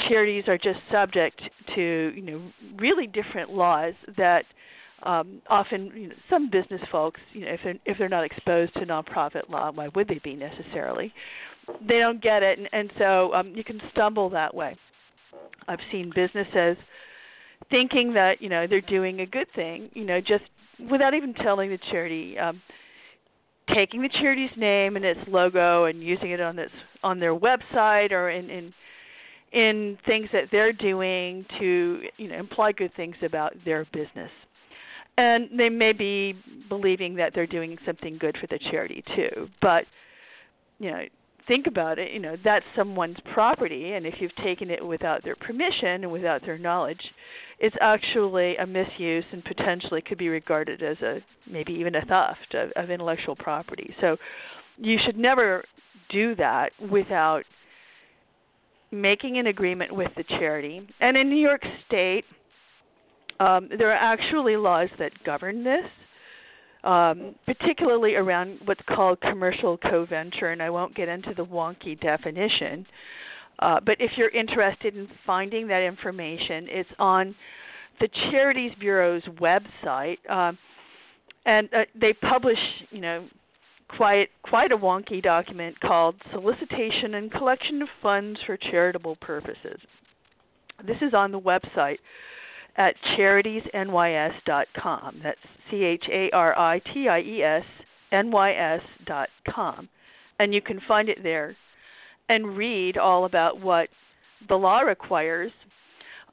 charities 0.07 0.45
are 0.47 0.57
just 0.57 0.79
subject 0.91 1.41
to 1.75 2.11
you 2.15 2.21
know 2.21 2.41
really 2.77 3.07
different 3.07 3.51
laws 3.51 3.93
that 4.17 4.45
um, 5.03 5.41
often 5.49 5.91
you 5.95 6.07
know, 6.09 6.15
some 6.29 6.49
business 6.49 6.81
folks 6.91 7.19
you 7.33 7.41
know 7.41 7.51
if 7.51 7.59
they're 7.63 7.75
if 7.85 7.97
they're 7.97 8.09
not 8.09 8.23
exposed 8.23 8.73
to 8.75 8.81
nonprofit 8.81 9.49
law 9.49 9.71
why 9.71 9.87
would 9.95 10.07
they 10.07 10.19
be 10.23 10.35
necessarily? 10.35 11.13
They 11.87 11.99
don't 11.99 12.21
get 12.21 12.43
it. 12.43 12.59
And, 12.59 12.67
and 12.73 12.91
so 12.97 13.33
um, 13.33 13.53
you 13.55 13.63
can 13.63 13.79
stumble 13.91 14.29
that 14.31 14.53
way. 14.53 14.75
I've 15.67 15.79
seen 15.91 16.11
businesses 16.13 16.75
thinking 17.69 18.13
that 18.13 18.41
you 18.41 18.49
know 18.49 18.67
they're 18.67 18.81
doing 18.81 19.21
a 19.21 19.25
good 19.25 19.47
thing 19.55 19.89
you 19.93 20.03
know 20.03 20.19
just 20.19 20.43
without 20.89 21.13
even 21.13 21.33
telling 21.33 21.69
the 21.69 21.79
charity 21.91 22.37
um, 22.37 22.61
taking 23.73 24.01
the 24.01 24.09
charity's 24.09 24.51
name 24.57 24.95
and 24.95 25.05
its 25.05 25.19
logo 25.27 25.85
and 25.85 26.01
using 26.03 26.31
it 26.31 26.41
on 26.41 26.57
its 26.59 26.71
on 27.03 27.19
their 27.19 27.35
website 27.37 28.11
or 28.11 28.29
in 28.29 28.49
in 28.49 28.73
in 29.53 29.97
things 30.05 30.29
that 30.31 30.45
they're 30.51 30.73
doing 30.73 31.45
to 31.59 32.01
you 32.17 32.27
know 32.27 32.37
imply 32.37 32.71
good 32.71 32.93
things 32.95 33.15
about 33.23 33.53
their 33.65 33.85
business. 33.93 34.31
And 35.17 35.49
they 35.57 35.69
may 35.69 35.91
be 35.91 36.35
believing 36.69 37.15
that 37.15 37.33
they're 37.35 37.45
doing 37.45 37.77
something 37.85 38.17
good 38.17 38.37
for 38.39 38.47
the 38.47 38.59
charity 38.71 39.03
too. 39.15 39.49
But 39.61 39.85
you 40.79 40.91
know 40.91 41.01
think 41.47 41.65
about 41.65 41.97
it 41.97 42.11
you 42.11 42.19
know 42.19 42.35
that's 42.43 42.65
someone's 42.75 43.17
property. 43.33 43.93
And 43.93 44.05
if 44.05 44.15
you've 44.19 44.35
taken 44.37 44.69
it 44.69 44.85
without 44.85 45.23
their 45.23 45.35
permission 45.35 46.03
and 46.03 46.11
without 46.11 46.41
their 46.41 46.57
knowledge 46.57 47.01
it's 47.61 47.75
actually 47.79 48.57
a 48.57 48.65
misuse 48.65 49.23
and 49.31 49.45
potentially 49.45 50.01
could 50.01 50.17
be 50.17 50.27
regarded 50.27 50.81
as 50.81 50.97
a 51.01 51.19
maybe 51.49 51.71
even 51.73 51.95
a 51.95 52.05
theft 52.05 52.55
of, 52.55 52.71
of 52.75 52.89
intellectual 52.89 53.35
property 53.35 53.95
so 54.01 54.17
you 54.77 54.97
should 55.05 55.17
never 55.17 55.63
do 56.09 56.35
that 56.35 56.71
without 56.89 57.43
making 58.91 59.37
an 59.37 59.47
agreement 59.47 59.93
with 59.93 60.11
the 60.17 60.23
charity. 60.23 60.87
And 60.99 61.15
in 61.15 61.29
New 61.29 61.37
York 61.37 61.61
State, 61.87 62.25
um, 63.39 63.69
there 63.77 63.89
are 63.89 63.93
actually 63.93 64.57
laws 64.57 64.89
that 64.99 65.11
govern 65.23 65.63
this, 65.63 65.85
um, 66.83 67.35
particularly 67.45 68.15
around 68.15 68.59
what's 68.65 68.81
called 68.87 69.19
commercial 69.21 69.77
co-venture, 69.77 70.51
and 70.51 70.61
I 70.61 70.69
won't 70.69 70.95
get 70.95 71.07
into 71.07 71.33
the 71.33 71.45
wonky 71.45 71.99
definition. 71.99 72.85
Uh, 73.61 73.79
but 73.85 73.97
if 73.99 74.11
you're 74.17 74.29
interested 74.29 74.95
in 74.95 75.07
finding 75.25 75.67
that 75.67 75.83
information, 75.83 76.67
it's 76.69 76.89
on 76.97 77.35
the 77.99 78.07
Charities 78.31 78.71
Bureau's 78.79 79.23
website, 79.39 80.17
um, 80.29 80.57
and 81.45 81.69
uh, 81.73 81.83
they 81.99 82.13
publish, 82.13 82.57
you 82.89 83.01
know, 83.01 83.27
quite 83.97 84.29
quite 84.43 84.71
a 84.71 84.77
wonky 84.77 85.21
document 85.21 85.79
called 85.79 86.15
Solicitation 86.31 87.15
and 87.15 87.31
Collection 87.31 87.81
of 87.81 87.89
Funds 88.01 88.39
for 88.45 88.57
Charitable 88.57 89.17
Purposes. 89.17 89.79
This 90.85 90.97
is 91.01 91.13
on 91.13 91.31
the 91.31 91.39
website 91.39 91.97
at 92.77 92.95
charitiesnys.com. 93.17 95.21
That's 95.23 95.39
C 95.69 95.83
H 95.83 96.05
A 96.11 96.29
R 96.31 96.57
I 96.57 96.79
T 96.93 97.07
I 97.07 97.19
E 97.19 97.43
S 97.43 97.65
N 98.11 98.31
Y 98.31 98.53
S 98.53 98.81
dot 99.05 99.29
com. 99.53 99.89
And 100.39 100.53
you 100.53 100.61
can 100.61 100.81
find 100.87 101.09
it 101.09 101.21
there 101.21 101.55
and 102.31 102.55
read 102.55 102.97
all 102.97 103.25
about 103.25 103.59
what 103.59 103.89
the 104.47 104.55
law 104.55 104.79
requires. 104.79 105.51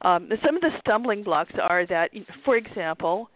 Um, 0.02 0.28
some 0.46 0.54
of 0.54 0.62
the 0.62 0.70
stumbling 0.78 1.24
blocks 1.24 1.52
are 1.60 1.84
that, 1.86 2.10
for 2.44 2.56
example, 2.56 3.28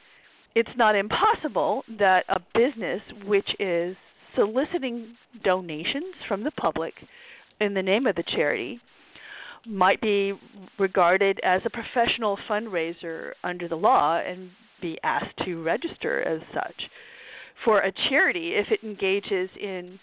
it's 0.54 0.70
not 0.76 0.94
impossible 0.94 1.82
that 1.98 2.24
a 2.28 2.38
business 2.54 3.00
which 3.26 3.48
is 3.58 3.96
soliciting 4.36 5.16
donations 5.42 6.14
from 6.28 6.44
the 6.44 6.52
public 6.52 6.94
in 7.60 7.74
the 7.74 7.82
name 7.82 8.06
of 8.06 8.14
the 8.14 8.22
charity 8.22 8.80
might 9.66 10.00
be 10.00 10.32
regarded 10.78 11.40
as 11.42 11.62
a 11.64 11.70
professional 11.70 12.38
fundraiser 12.48 13.32
under 13.42 13.66
the 13.66 13.76
law 13.76 14.18
and 14.18 14.50
be 14.80 14.96
asked 15.02 15.36
to 15.44 15.62
register 15.64 16.22
as 16.22 16.40
such. 16.54 16.88
For 17.64 17.80
a 17.80 17.92
charity, 18.08 18.52
if 18.54 18.70
it 18.70 18.84
engages 18.84 19.50
in 19.60 19.98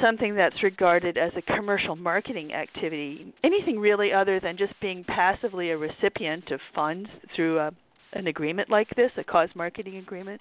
something 0.00 0.34
that's 0.34 0.62
regarded 0.62 1.16
as 1.16 1.32
a 1.36 1.42
commercial 1.42 1.96
marketing 1.96 2.52
activity, 2.52 3.32
anything 3.42 3.78
really 3.78 4.12
other 4.12 4.38
than 4.40 4.56
just 4.56 4.78
being 4.80 5.04
passively 5.04 5.70
a 5.70 5.76
recipient 5.76 6.50
of 6.50 6.60
funds 6.74 7.08
through 7.34 7.58
a, 7.58 7.70
an 8.12 8.26
agreement 8.26 8.70
like 8.70 8.88
this, 8.96 9.10
a 9.16 9.24
cause 9.24 9.48
marketing 9.54 9.96
agreement, 9.96 10.40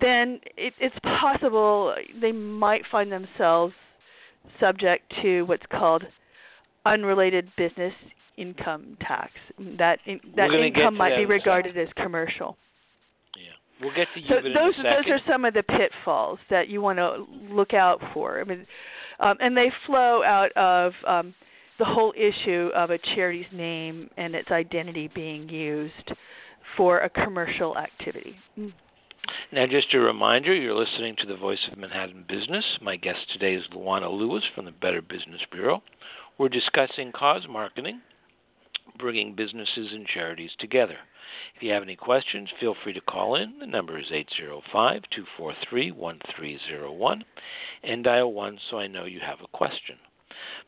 then 0.00 0.40
it, 0.56 0.74
it's 0.78 0.96
possible 1.02 1.94
they 2.20 2.32
might 2.32 2.82
find 2.90 3.10
themselves 3.10 3.72
subject 4.60 5.12
to 5.22 5.42
what's 5.42 5.64
called 5.70 6.02
unrelated 6.84 7.50
business 7.56 7.94
income 8.36 8.96
tax. 9.00 9.32
That 9.78 9.98
in, 10.06 10.20
that 10.36 10.50
income 10.50 10.96
might 10.96 11.10
that 11.10 11.16
be 11.18 11.24
regarded 11.24 11.76
as 11.78 11.88
commercial. 11.96 12.56
We'll 13.80 13.94
get 13.94 14.08
to 14.14 14.20
you 14.20 14.26
so 14.28 14.38
in 14.38 14.54
those 14.54 14.74
those 14.76 15.06
are 15.08 15.20
some 15.28 15.44
of 15.44 15.52
the 15.52 15.62
pitfalls 15.62 16.38
that 16.48 16.68
you 16.68 16.80
want 16.80 16.98
to 16.98 17.26
look 17.50 17.74
out 17.74 18.00
for. 18.14 18.40
I 18.40 18.44
mean, 18.44 18.66
um, 19.20 19.36
and 19.40 19.56
they 19.56 19.70
flow 19.86 20.22
out 20.22 20.50
of 20.56 20.92
um, 21.06 21.34
the 21.78 21.84
whole 21.84 22.14
issue 22.16 22.70
of 22.74 22.90
a 22.90 22.98
charity's 22.98 23.46
name 23.52 24.08
and 24.16 24.34
its 24.34 24.50
identity 24.50 25.10
being 25.14 25.48
used 25.48 26.12
for 26.76 27.00
a 27.00 27.10
commercial 27.10 27.76
activity. 27.76 28.36
Mm. 28.58 28.72
Now, 29.52 29.66
just 29.66 29.92
a 29.92 29.98
reminder, 29.98 30.54
you're 30.54 30.74
listening 30.74 31.16
to 31.18 31.26
the 31.26 31.36
Voice 31.36 31.58
of 31.70 31.78
Manhattan 31.78 32.24
Business. 32.28 32.64
My 32.80 32.96
guest 32.96 33.18
today 33.32 33.54
is 33.54 33.64
Luana 33.74 34.10
Lewis 34.10 34.44
from 34.54 34.64
the 34.64 34.70
Better 34.70 35.02
Business 35.02 35.40
Bureau. 35.50 35.82
We're 36.38 36.48
discussing 36.48 37.12
cause 37.12 37.46
marketing, 37.48 38.00
bringing 38.98 39.34
businesses 39.34 39.88
and 39.92 40.06
charities 40.06 40.50
together. 40.58 40.96
If 41.54 41.62
you 41.62 41.72
have 41.72 41.82
any 41.82 41.96
questions, 41.96 42.50
feel 42.60 42.74
free 42.74 42.92
to 42.92 43.00
call 43.00 43.34
in. 43.34 43.58
The 43.58 43.66
number 43.66 43.98
is 43.98 44.12
805 44.12 45.02
243 45.10 45.90
1301 45.90 47.24
and 47.82 48.04
dial 48.04 48.32
1 48.32 48.58
so 48.70 48.78
I 48.78 48.86
know 48.86 49.04
you 49.04 49.20
have 49.20 49.40
a 49.40 49.48
question. 49.48 49.98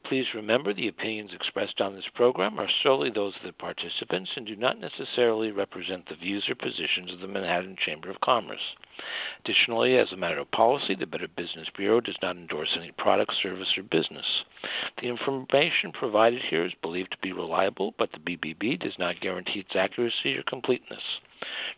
Please 0.04 0.34
remember 0.34 0.72
the 0.72 0.88
opinions 0.88 1.32
expressed 1.34 1.80
on 1.80 1.94
this 1.94 2.08
program 2.14 2.58
are 2.58 2.70
solely 2.82 3.10
those 3.10 3.36
of 3.36 3.42
the 3.42 3.52
participants 3.52 4.30
and 4.36 4.46
do 4.46 4.56
not 4.56 4.78
necessarily 4.78 5.50
represent 5.50 6.08
the 6.08 6.14
views 6.14 6.48
or 6.48 6.54
positions 6.54 7.12
of 7.12 7.20
the 7.20 7.26
Manhattan 7.26 7.76
Chamber 7.76 8.10
of 8.10 8.20
Commerce. 8.20 8.74
Additionally, 9.44 9.96
as 9.96 10.10
a 10.12 10.16
matter 10.16 10.38
of 10.38 10.50
policy, 10.50 10.94
the 10.94 11.06
Better 11.06 11.28
Business 11.28 11.68
Bureau 11.76 12.00
does 12.00 12.16
not 12.22 12.36
endorse 12.36 12.76
any 12.76 12.90
product, 12.92 13.34
service, 13.34 13.76
or 13.76 13.82
business. 13.82 14.44
The 15.00 15.08
information 15.08 15.92
provided 15.92 16.42
here 16.42 16.64
is 16.64 16.74
believed 16.74 17.12
to 17.12 17.18
be 17.18 17.32
reliable, 17.32 17.94
but 17.98 18.10
the 18.12 18.18
BBB 18.18 18.80
does 18.80 18.98
not 18.98 19.20
guarantee 19.20 19.60
its 19.60 19.76
accuracy 19.76 20.36
or 20.36 20.42
completeness. 20.42 21.20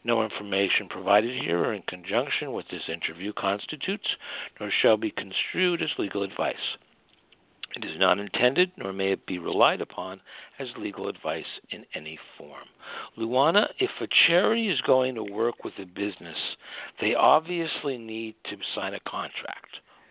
No 0.05 0.23
information 0.23 0.89
provided 0.89 1.43
here 1.43 1.59
or 1.59 1.75
in 1.75 1.83
conjunction 1.83 2.53
with 2.53 2.69
this 2.69 2.89
interview 2.89 3.33
constitutes, 3.33 4.17
nor 4.59 4.71
shall 4.71 4.97
be 4.97 5.11
construed 5.11 5.83
as 5.83 5.99
legal 5.99 6.23
advice. 6.23 6.77
It 7.77 7.85
is 7.85 7.99
not 7.99 8.19
intended, 8.19 8.73
nor 8.77 8.93
may 8.93 9.13
it 9.13 9.27
be 9.27 9.39
relied 9.39 9.81
upon, 9.81 10.21
as 10.59 10.69
legal 10.77 11.09
advice 11.09 11.45
in 11.71 11.85
any 11.95 12.19
form. 12.37 12.67
Luana, 13.17 13.69
if 13.79 13.91
a 14.01 14.09
charity 14.27 14.69
is 14.69 14.81
going 14.81 15.15
to 15.15 15.23
work 15.23 15.63
with 15.63 15.75
a 15.79 15.85
business, 15.85 16.37
they 17.01 17.15
obviously 17.15 17.97
need 17.97 18.35
to 18.45 18.57
sign 18.75 18.95
a 18.95 19.01
contract. 19.09 19.71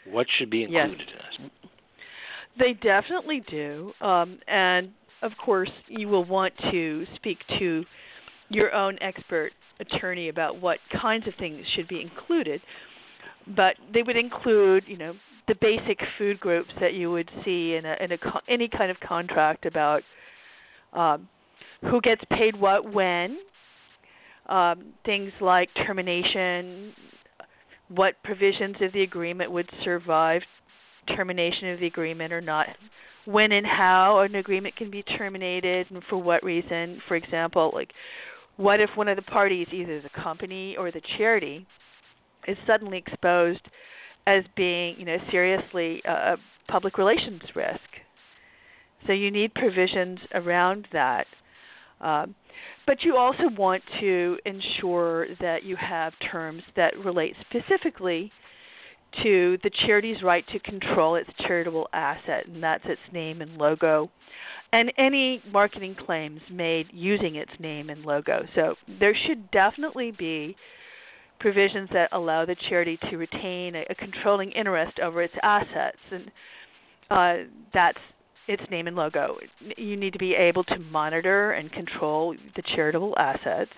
What 0.10 0.28
should 0.38 0.50
be 0.50 0.64
included 0.64 1.08
yes. 1.08 1.18
in 1.38 1.44
this? 1.44 1.52
They 2.58 2.74
definitely 2.74 3.44
do. 3.50 3.92
Um, 4.02 4.40
and 4.48 4.92
of 5.22 5.34
course, 5.44 5.72
you 5.88 6.08
will 6.08 6.26
want 6.26 6.54
to 6.72 7.06
speak 7.16 7.40
to 7.60 7.84
your 8.50 8.74
own 8.74 8.98
expert 9.02 9.52
attorney 9.80 10.30
about 10.30 10.60
what 10.62 10.80
kinds 11.02 11.28
of 11.28 11.34
things 11.40 11.66
should 11.76 11.88
be 11.88 12.02
included. 12.02 12.62
But 13.56 13.76
they 13.94 14.04
would 14.04 14.18
include, 14.18 14.84
you 14.88 14.98
know, 14.98 15.14
the 15.50 15.56
basic 15.56 16.00
food 16.18 16.40
groups 16.40 16.70
that 16.80 16.94
you 16.94 17.12
would 17.12 17.30
see 17.44 17.76
in 17.76 17.86
a 17.86 17.96
in 18.00 18.12
a 18.14 18.18
any 18.48 18.70
kind 18.70 18.90
of 18.90 19.00
contract 19.02 19.66
about 19.66 20.04
um, 20.94 21.28
who 21.82 22.00
gets 22.02 22.22
paid 22.32 22.60
what 22.60 22.94
when, 22.94 23.40
um, 24.48 24.94
things 25.06 25.32
like 25.42 25.70
termination, 25.86 26.94
what 27.90 28.16
provisions 28.24 28.76
of 28.82 28.94
the 28.94 29.02
agreement 29.02 29.52
would 29.52 29.70
survive 29.84 30.42
termination 31.16 31.70
of 31.70 31.80
the 31.80 31.88
agreement 31.88 32.32
or 32.32 32.42
not, 32.42 32.68
when 33.26 33.52
and 33.52 33.66
how 33.66 34.20
an 34.20 34.36
agreement 34.36 34.76
can 34.76 34.92
be 34.92 35.02
terminated 35.02 35.88
and 35.90 36.04
for 36.10 36.22
what 36.22 36.44
reason. 36.44 37.02
For 37.08 37.16
example, 37.16 37.72
like 37.74 37.92
what 38.58 38.80
if 38.80 38.90
one 38.96 39.08
of 39.08 39.16
the 39.16 39.24
parties, 39.24 39.68
either 39.72 40.02
the 40.02 40.22
company 40.22 40.76
or 40.78 40.92
the 40.92 41.02
charity, 41.18 41.66
is 42.48 42.58
suddenly 42.68 42.98
exposed 42.98 43.62
as 44.30 44.44
being, 44.56 44.96
you 45.00 45.06
know, 45.06 45.18
seriously 45.32 46.02
a 46.06 46.38
public 46.68 46.98
relations 46.98 47.42
risk? 47.56 47.80
So 49.08 49.14
you 49.14 49.32
need 49.32 49.54
provisions 49.56 50.20
around 50.34 50.88
that. 50.94 51.26
Um, 52.02 52.36
but 52.86 53.04
you 53.04 53.18
also 53.18 53.50
want 53.58 53.84
to 54.00 54.38
ensure 54.46 55.28
that 55.42 55.64
you 55.64 55.76
have 55.76 56.14
terms 56.32 56.64
that 56.76 56.98
relate 57.04 57.36
specifically 57.50 58.32
to 59.24 59.58
the 59.64 59.72
charity's 59.86 60.22
right 60.22 60.46
to 60.50 60.60
control 60.60 61.16
its 61.16 61.30
charitable 61.40 61.88
asset, 61.94 62.46
and 62.48 62.62
that's 62.62 62.86
its 62.86 63.02
name 63.12 63.42
and 63.42 63.58
logo, 63.58 64.10
and 64.72 64.94
any 64.98 65.42
marketing 65.52 65.96
claims 65.96 66.42
made 66.52 66.88
using 66.92 67.36
its 67.36 67.52
name 67.60 67.90
and 67.90 68.06
logo. 68.06 68.46
So 68.54 68.76
there 69.00 69.16
should 69.26 69.50
definitely 69.50 70.12
be 70.12 70.56
provisions 71.40 71.90
that 71.94 72.10
allow 72.12 72.46
the 72.46 72.56
charity 72.70 72.98
to 73.10 73.18
retain 73.18 73.76
a, 73.76 73.86
a 73.90 73.96
controlling 73.96 74.52
interest 74.52 75.00
over 75.00 75.22
its 75.22 75.34
assets, 75.44 75.98
and 76.12 76.32
uh, 77.10 77.50
that's 77.74 77.98
its 78.48 78.64
name 78.72 78.88
and 78.88 78.96
logo. 78.96 79.38
You 79.78 79.96
need 79.96 80.14
to 80.14 80.20
be 80.20 80.34
able 80.34 80.64
to 80.66 80.80
monitor 80.80 81.52
and 81.52 81.72
control 81.72 82.36
the 82.56 82.64
charitable 82.76 83.14
assets. 83.18 83.72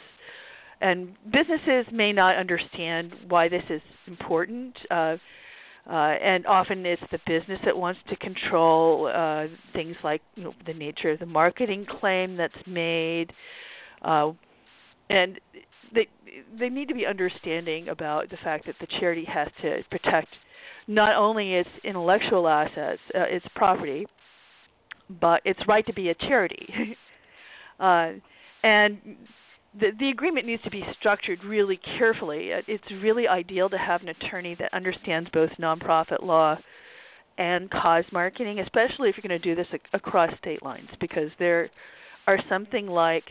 And 0.79 1.15
businesses 1.31 1.85
may 1.91 2.11
not 2.11 2.37
understand 2.37 3.13
why 3.27 3.47
this 3.49 3.63
is 3.69 3.81
important. 4.07 4.75
Uh, 4.89 5.17
uh, 5.89 5.93
and 5.93 6.45
often 6.45 6.85
it's 6.85 7.01
the 7.11 7.19
business 7.25 7.59
that 7.65 7.75
wants 7.75 7.99
to 8.09 8.15
control 8.15 9.11
uh, 9.13 9.47
things 9.73 9.95
like 10.03 10.21
you 10.35 10.43
know, 10.43 10.53
the 10.65 10.73
nature 10.73 11.09
of 11.09 11.19
the 11.19 11.25
marketing 11.25 11.85
claim 11.99 12.37
that's 12.37 12.53
made, 12.67 13.33
uh, 14.03 14.31
and 15.09 15.39
they 15.93 16.07
they 16.59 16.69
need 16.69 16.87
to 16.87 16.93
be 16.93 17.05
understanding 17.05 17.89
about 17.89 18.29
the 18.29 18.37
fact 18.37 18.65
that 18.65 18.75
the 18.79 18.87
charity 18.99 19.25
has 19.25 19.47
to 19.61 19.83
protect 19.89 20.29
not 20.87 21.15
only 21.15 21.55
its 21.55 21.69
intellectual 21.83 22.47
assets, 22.47 23.01
uh, 23.15 23.21
its 23.21 23.45
property, 23.55 24.05
but 25.19 25.41
its 25.45 25.59
right 25.67 25.85
to 25.85 25.93
be 25.93 26.09
a 26.09 26.15
charity. 26.15 26.97
uh, 27.79 28.13
and 28.63 28.97
the, 29.79 29.91
the 29.99 30.09
agreement 30.09 30.45
needs 30.45 30.63
to 30.63 30.69
be 30.69 30.83
structured 30.99 31.43
really 31.43 31.79
carefully. 31.97 32.49
It's 32.67 32.83
really 33.01 33.27
ideal 33.27 33.69
to 33.69 33.77
have 33.77 34.01
an 34.01 34.09
attorney 34.09 34.55
that 34.59 34.73
understands 34.73 35.29
both 35.31 35.51
nonprofit 35.59 36.23
law 36.23 36.57
and 37.37 37.69
cause 37.71 38.03
marketing, 38.11 38.59
especially 38.59 39.09
if 39.09 39.15
you're 39.15 39.27
going 39.27 39.41
to 39.41 39.49
do 39.49 39.55
this 39.55 39.67
ac- 39.73 39.81
across 39.93 40.29
state 40.39 40.61
lines, 40.61 40.89
because 40.99 41.29
there 41.39 41.69
are 42.27 42.37
something 42.49 42.87
like 42.87 43.23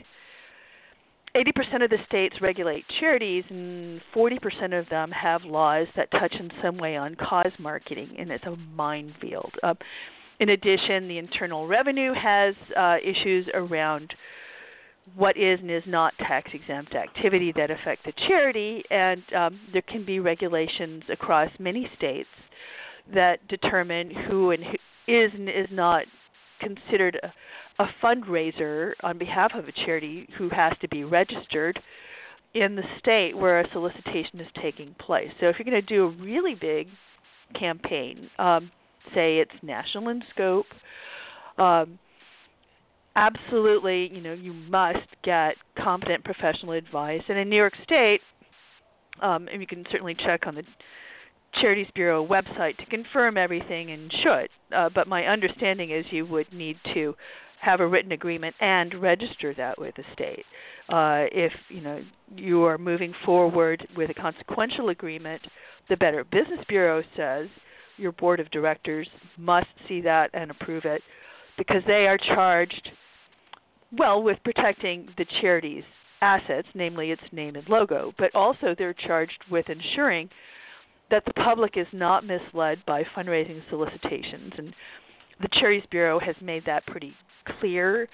80% 1.34 1.84
of 1.84 1.90
the 1.90 1.98
states 2.06 2.36
regulate 2.40 2.84
charities, 2.98 3.44
and 3.50 4.00
40% 4.14 4.78
of 4.78 4.88
them 4.88 5.10
have 5.12 5.42
laws 5.44 5.86
that 5.96 6.10
touch 6.10 6.34
in 6.38 6.50
some 6.62 6.76
way 6.76 6.96
on 6.96 7.14
cause 7.14 7.52
marketing, 7.58 8.16
and 8.18 8.30
it's 8.30 8.44
a 8.44 8.56
minefield. 8.74 9.52
Uh, 9.62 9.74
in 10.40 10.50
addition, 10.50 11.06
the 11.06 11.18
Internal 11.18 11.68
Revenue 11.68 12.12
has 12.14 12.54
uh, 12.76 12.96
issues 13.04 13.46
around 13.54 14.12
what 15.14 15.36
is 15.36 15.60
and 15.60 15.70
is 15.70 15.82
not 15.86 16.14
tax 16.18 16.50
exempt 16.52 16.94
activity 16.94 17.52
that 17.56 17.70
affect 17.70 18.04
the 18.04 18.12
charity, 18.26 18.82
and 18.90 19.22
um, 19.34 19.60
there 19.72 19.82
can 19.82 20.04
be 20.04 20.18
regulations 20.18 21.02
across 21.12 21.50
many 21.58 21.88
states 21.96 22.28
that 23.14 23.46
determine 23.48 24.10
who 24.10 24.50
and 24.50 24.64
who 24.64 24.72
is 25.12 25.30
and 25.34 25.48
is 25.48 25.66
not 25.70 26.04
considered 26.60 27.18
a, 27.22 27.32
a 27.80 27.88
fundraiser 28.02 28.92
on 29.02 29.16
behalf 29.16 29.52
of 29.54 29.66
a 29.66 29.72
charity 29.72 30.28
who 30.36 30.50
has 30.50 30.74
to 30.82 30.88
be 30.88 31.02
registered 31.02 31.80
in 32.52 32.76
the 32.76 32.82
state 32.98 33.34
where 33.34 33.60
a 33.60 33.72
solicitation 33.72 34.38
is 34.38 34.46
taking 34.60 34.94
place. 34.98 35.30
So 35.40 35.46
if 35.46 35.56
you're 35.58 35.64
going 35.64 35.80
to 35.80 35.82
do 35.82 36.04
a 36.04 36.22
really 36.22 36.54
big 36.54 36.88
campaign, 37.58 38.28
um, 38.38 38.70
say 39.14 39.38
it's 39.38 39.50
national 39.62 40.10
in 40.10 40.22
scope. 40.30 40.66
Um, 41.56 41.98
absolutely, 43.16 44.10
you 44.12 44.20
know, 44.20 44.34
you 44.34 44.52
must 44.52 45.06
get 45.24 45.54
competent 45.82 46.22
professional 46.22 46.72
advice. 46.72 47.22
And 47.28 47.38
in 47.38 47.48
New 47.48 47.56
York 47.56 47.74
State, 47.82 48.20
um, 49.22 49.48
and 49.50 49.62
you 49.62 49.66
can 49.66 49.86
certainly 49.90 50.14
check 50.14 50.46
on 50.46 50.54
the 50.54 50.64
Charities 51.60 51.88
Bureau 51.94 52.26
website 52.26 52.76
to 52.76 52.86
confirm 52.86 53.38
everything 53.38 53.90
and 53.90 54.12
should. 54.22 54.48
Uh, 54.76 54.90
but 54.94 55.08
my 55.08 55.24
understanding 55.24 55.90
is 55.90 56.04
you 56.10 56.26
would 56.26 56.52
need 56.52 56.76
to 56.92 57.14
have 57.60 57.80
a 57.80 57.86
written 57.86 58.12
agreement 58.12 58.54
and 58.60 58.94
register 58.94 59.54
that 59.54 59.78
with 59.78 59.94
the 59.96 60.04
state. 60.14 60.44
Uh, 60.88 61.26
if 61.30 61.52
you 61.68 61.80
know 61.80 62.02
you 62.34 62.64
are 62.64 62.78
moving 62.78 63.12
forward 63.24 63.86
with 63.96 64.10
a 64.10 64.14
consequential 64.14 64.88
agreement, 64.88 65.42
the 65.88 65.96
Better 65.96 66.24
Business 66.24 66.64
Bureau 66.68 67.02
says 67.16 67.48
your 67.96 68.12
board 68.12 68.40
of 68.40 68.50
directors 68.50 69.08
must 69.36 69.68
see 69.86 70.00
that 70.00 70.30
and 70.32 70.50
approve 70.50 70.84
it 70.84 71.02
because 71.58 71.82
they 71.86 72.06
are 72.06 72.16
charged 72.16 72.90
well 73.96 74.22
with 74.22 74.38
protecting 74.42 75.08
the 75.18 75.26
charity's 75.40 75.84
assets, 76.22 76.68
namely 76.74 77.10
its 77.10 77.22
name 77.32 77.56
and 77.56 77.68
logo, 77.68 78.12
but 78.18 78.34
also 78.34 78.74
they're 78.76 78.94
charged 78.94 79.44
with 79.50 79.68
ensuring 79.68 80.28
that 81.10 81.24
the 81.26 81.34
public 81.34 81.76
is 81.76 81.86
not 81.92 82.24
misled 82.24 82.78
by 82.86 83.02
fundraising 83.16 83.60
solicitations 83.68 84.52
and 84.56 84.74
the 85.40 85.48
Charities 85.58 85.86
Bureau 85.90 86.20
has 86.20 86.36
made 86.42 86.64
that 86.66 86.86
pretty 86.86 87.14
clear 87.58 88.08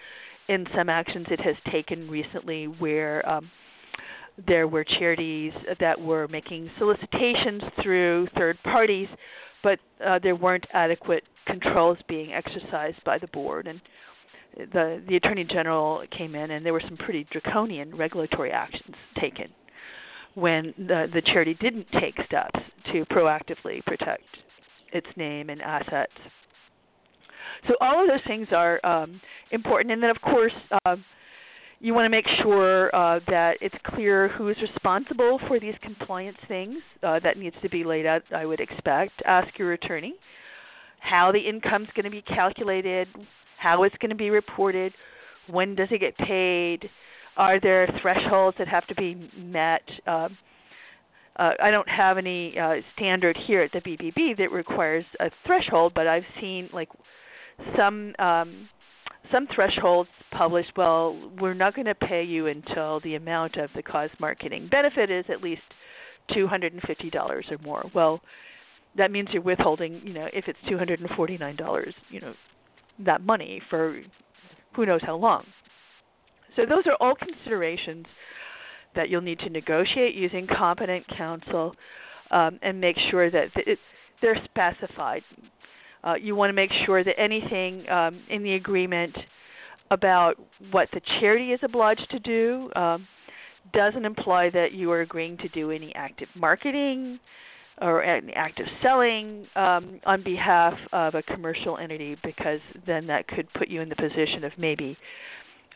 in 0.48 0.66
some 0.74 0.88
actions. 0.88 1.26
It 1.30 1.40
has 1.40 1.56
taken 1.70 2.08
recently 2.08 2.66
where 2.66 3.28
um, 3.28 3.50
there 4.46 4.68
were 4.68 4.84
charities 4.84 5.52
that 5.80 6.00
were 6.00 6.28
making 6.28 6.70
solicitations 6.78 7.62
through 7.82 8.28
third 8.36 8.58
parties 8.62 9.08
but 9.66 9.80
uh, 10.06 10.20
there 10.22 10.36
weren't 10.36 10.64
adequate 10.74 11.24
controls 11.44 11.98
being 12.08 12.32
exercised 12.32 13.02
by 13.04 13.18
the 13.18 13.26
board. 13.28 13.66
And 13.66 13.80
the 14.72 15.02
the 15.08 15.16
attorney 15.16 15.44
general 15.44 16.04
came 16.16 16.36
in 16.36 16.52
and 16.52 16.64
there 16.64 16.72
were 16.72 16.82
some 16.86 16.96
pretty 16.96 17.26
draconian 17.32 17.96
regulatory 17.96 18.52
actions 18.52 18.94
taken 19.20 19.48
when 20.34 20.72
the 20.78 21.08
the 21.12 21.20
charity 21.20 21.54
didn't 21.54 21.86
take 22.00 22.14
steps 22.24 22.58
to 22.92 23.04
proactively 23.06 23.84
protect 23.84 24.22
its 24.92 25.08
name 25.16 25.50
and 25.50 25.60
assets 25.60 26.12
so 27.68 27.74
all 27.80 28.02
of 28.02 28.08
those 28.08 28.24
things 28.26 28.48
are 28.52 28.84
um, 28.84 29.20
important 29.50 29.92
and 29.92 30.02
then 30.02 30.10
of 30.10 30.20
course 30.20 30.52
um, 30.84 31.04
you 31.80 31.92
want 31.92 32.06
to 32.06 32.10
make 32.10 32.26
sure 32.42 32.94
uh, 32.94 33.20
that 33.28 33.58
it's 33.60 33.74
clear 33.84 34.28
who 34.28 34.48
is 34.48 34.56
responsible 34.62 35.38
for 35.46 35.60
these 35.60 35.74
compliance 35.82 36.38
things. 36.48 36.78
Uh, 37.02 37.20
that 37.20 37.36
needs 37.36 37.54
to 37.62 37.68
be 37.68 37.84
laid 37.84 38.06
out, 38.06 38.22
I 38.34 38.46
would 38.46 38.60
expect. 38.60 39.22
Ask 39.26 39.58
your 39.58 39.74
attorney 39.74 40.14
how 41.00 41.30
the 41.30 41.38
income 41.38 41.84
is 41.84 41.88
going 41.94 42.04
to 42.04 42.10
be 42.10 42.22
calculated, 42.22 43.08
how 43.58 43.84
it's 43.84 43.94
going 44.00 44.10
to 44.10 44.16
be 44.16 44.30
reported, 44.30 44.92
when 45.48 45.74
does 45.74 45.88
it 45.90 46.00
get 46.00 46.16
paid, 46.18 46.88
are 47.36 47.60
there 47.60 47.88
thresholds 48.02 48.56
that 48.58 48.66
have 48.66 48.86
to 48.88 48.94
be 48.94 49.30
met. 49.36 49.82
Uh, 50.06 50.28
uh, 51.36 51.52
I 51.62 51.70
don't 51.70 51.88
have 51.88 52.16
any 52.16 52.58
uh, 52.58 52.76
standard 52.94 53.36
here 53.46 53.62
at 53.62 53.70
the 53.72 53.80
BBB 53.80 54.38
that 54.38 54.50
requires 54.50 55.04
a 55.20 55.30
threshold, 55.44 55.92
but 55.94 56.06
I've 56.06 56.24
seen 56.40 56.70
like 56.72 56.88
some 57.76 58.14
um, 58.18 58.68
some 59.32 59.46
thresholds 59.54 60.10
published, 60.30 60.72
well, 60.76 61.30
we're 61.40 61.54
not 61.54 61.74
going 61.74 61.86
to 61.86 61.94
pay 61.94 62.22
you 62.22 62.46
until 62.46 63.00
the 63.00 63.16
amount 63.16 63.56
of 63.56 63.70
the 63.74 63.82
cause 63.82 64.10
marketing 64.20 64.68
benefit 64.70 65.10
is 65.10 65.24
at 65.28 65.42
least 65.42 65.62
$250 66.30 67.14
or 67.16 67.42
more. 67.62 67.84
Well, 67.94 68.20
that 68.96 69.10
means 69.10 69.28
you're 69.32 69.42
withholding, 69.42 70.00
you 70.04 70.12
know, 70.12 70.28
if 70.32 70.46
it's 70.48 70.58
$249, 70.68 71.92
you 72.10 72.20
know, 72.20 72.34
that 73.04 73.22
money 73.22 73.60
for 73.68 74.00
who 74.74 74.86
knows 74.86 75.00
how 75.02 75.16
long. 75.16 75.44
So 76.54 76.64
those 76.66 76.84
are 76.86 76.96
all 77.00 77.14
considerations 77.14 78.06
that 78.94 79.10
you'll 79.10 79.20
need 79.20 79.38
to 79.40 79.50
negotiate 79.50 80.14
using 80.14 80.46
competent 80.46 81.06
counsel 81.16 81.74
um, 82.30 82.58
and 82.62 82.80
make 82.80 82.96
sure 83.10 83.30
that 83.30 83.48
it, 83.56 83.78
they're 84.22 84.42
specified. 84.44 85.22
Uh, 86.06 86.14
you 86.14 86.36
want 86.36 86.48
to 86.48 86.54
make 86.54 86.70
sure 86.84 87.02
that 87.02 87.18
anything 87.18 87.88
um, 87.90 88.20
in 88.30 88.42
the 88.42 88.54
agreement 88.54 89.16
about 89.90 90.34
what 90.70 90.88
the 90.92 91.00
charity 91.20 91.52
is 91.52 91.60
obliged 91.62 92.06
to 92.10 92.18
do 92.20 92.70
um, 92.76 93.06
doesn't 93.72 94.04
imply 94.04 94.48
that 94.50 94.72
you 94.72 94.90
are 94.90 95.00
agreeing 95.00 95.36
to 95.38 95.48
do 95.48 95.70
any 95.70 95.92
active 95.94 96.28
marketing 96.36 97.18
or 97.82 98.02
any 98.02 98.32
active 98.32 98.66
selling 98.82 99.46
um, 99.56 100.00
on 100.06 100.22
behalf 100.22 100.74
of 100.92 101.14
a 101.14 101.22
commercial 101.22 101.76
entity 101.76 102.16
because 102.24 102.60
then 102.86 103.06
that 103.06 103.26
could 103.28 103.52
put 103.54 103.68
you 103.68 103.80
in 103.80 103.88
the 103.88 103.96
position 103.96 104.44
of 104.44 104.52
maybe 104.56 104.96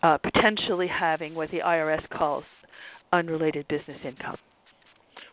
uh, 0.02 0.16
potentially 0.18 0.86
having 0.86 1.34
what 1.34 1.50
the 1.50 1.58
IRS 1.58 2.08
calls 2.10 2.44
unrelated 3.12 3.66
business 3.68 3.98
income. 4.04 4.36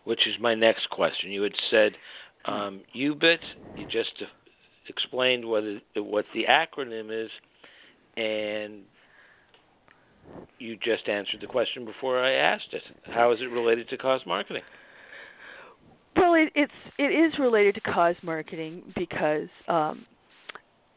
Which 0.03 0.27
is 0.27 0.35
my 0.39 0.55
next 0.55 0.89
question. 0.89 1.31
You 1.31 1.43
had 1.43 1.53
said 1.69 1.91
um, 2.45 2.81
UBIT. 2.95 3.39
You 3.77 3.85
just 3.85 4.23
explained 4.89 5.45
what 5.45 5.63
it, 5.63 5.81
what 5.95 6.25
the 6.33 6.45
acronym 6.49 7.25
is, 7.25 7.29
and 8.15 8.81
you 10.59 10.77
just 10.83 11.07
answered 11.07 11.41
the 11.41 11.47
question 11.47 11.85
before 11.85 12.19
I 12.19 12.33
asked 12.33 12.73
it. 12.73 12.83
How 13.03 13.31
is 13.31 13.39
it 13.41 13.45
related 13.45 13.89
to 13.89 13.97
cause 13.97 14.21
marketing? 14.25 14.63
Well, 16.15 16.33
it, 16.33 16.51
it's 16.55 16.71
it 16.97 17.11
is 17.11 17.37
related 17.39 17.75
to 17.75 17.81
cause 17.81 18.15
marketing 18.23 18.81
because 18.95 19.49
um, 19.67 20.05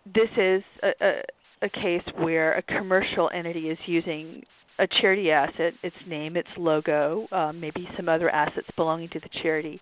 this 0.07 0.30
is 0.36 0.62
a, 0.82 0.93
a, 1.01 1.22
a 1.62 1.68
case 1.68 2.03
where 2.16 2.55
a 2.55 2.62
commercial 2.62 3.30
entity 3.34 3.68
is 3.68 3.78
using 3.86 4.43
a 4.78 4.86
charity 5.01 5.30
asset, 5.30 5.74
its 5.82 5.97
name, 6.09 6.36
its 6.36 6.49
logo, 6.57 7.28
um, 7.32 7.61
maybe 7.61 7.86
some 7.97 8.09
other 8.09 8.30
assets 8.30 8.66
belonging 8.76 9.11
to 9.11 9.20
the 9.20 9.28
charity, 9.43 9.78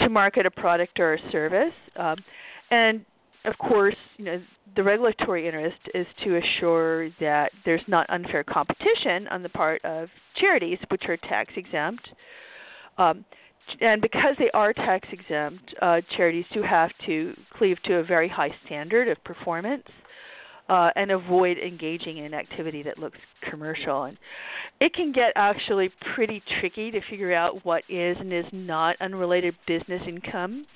to 0.00 0.10
market 0.10 0.44
a 0.44 0.50
product 0.50 1.00
or 1.00 1.14
a 1.14 1.32
service. 1.32 1.72
Um, 1.96 2.16
and 2.70 3.04
of 3.48 3.58
course, 3.58 3.96
you 4.16 4.24
know, 4.24 4.42
the 4.76 4.82
regulatory 4.82 5.46
interest 5.46 5.78
is 5.94 6.06
to 6.24 6.36
assure 6.36 7.10
that 7.20 7.50
there's 7.64 7.82
not 7.88 8.08
unfair 8.10 8.44
competition 8.44 9.26
on 9.28 9.42
the 9.42 9.48
part 9.48 9.84
of 9.84 10.08
charities, 10.36 10.78
which 10.90 11.04
are 11.08 11.16
tax 11.16 11.52
exempt. 11.56 12.08
Um, 12.98 13.24
and 13.80 14.00
because 14.00 14.34
they 14.38 14.50
are 14.52 14.72
tax 14.72 15.08
exempt, 15.12 15.74
uh, 15.82 16.00
charities 16.16 16.44
do 16.52 16.62
have 16.62 16.90
to 17.06 17.34
cleave 17.56 17.82
to 17.84 17.96
a 17.96 18.04
very 18.04 18.28
high 18.28 18.54
standard 18.66 19.08
of 19.08 19.22
performance 19.24 19.84
uh, 20.68 20.90
and 20.96 21.10
avoid 21.10 21.58
engaging 21.58 22.18
in 22.18 22.34
activity 22.34 22.82
that 22.82 22.98
looks 22.98 23.18
commercial. 23.50 24.04
And 24.04 24.18
it 24.80 24.94
can 24.94 25.12
get 25.12 25.32
actually 25.34 25.90
pretty 26.14 26.42
tricky 26.60 26.90
to 26.90 27.00
figure 27.10 27.34
out 27.34 27.64
what 27.64 27.82
is 27.88 28.16
and 28.20 28.32
is 28.32 28.44
not 28.52 28.96
unrelated 29.00 29.54
business 29.66 30.02
income. 30.06 30.66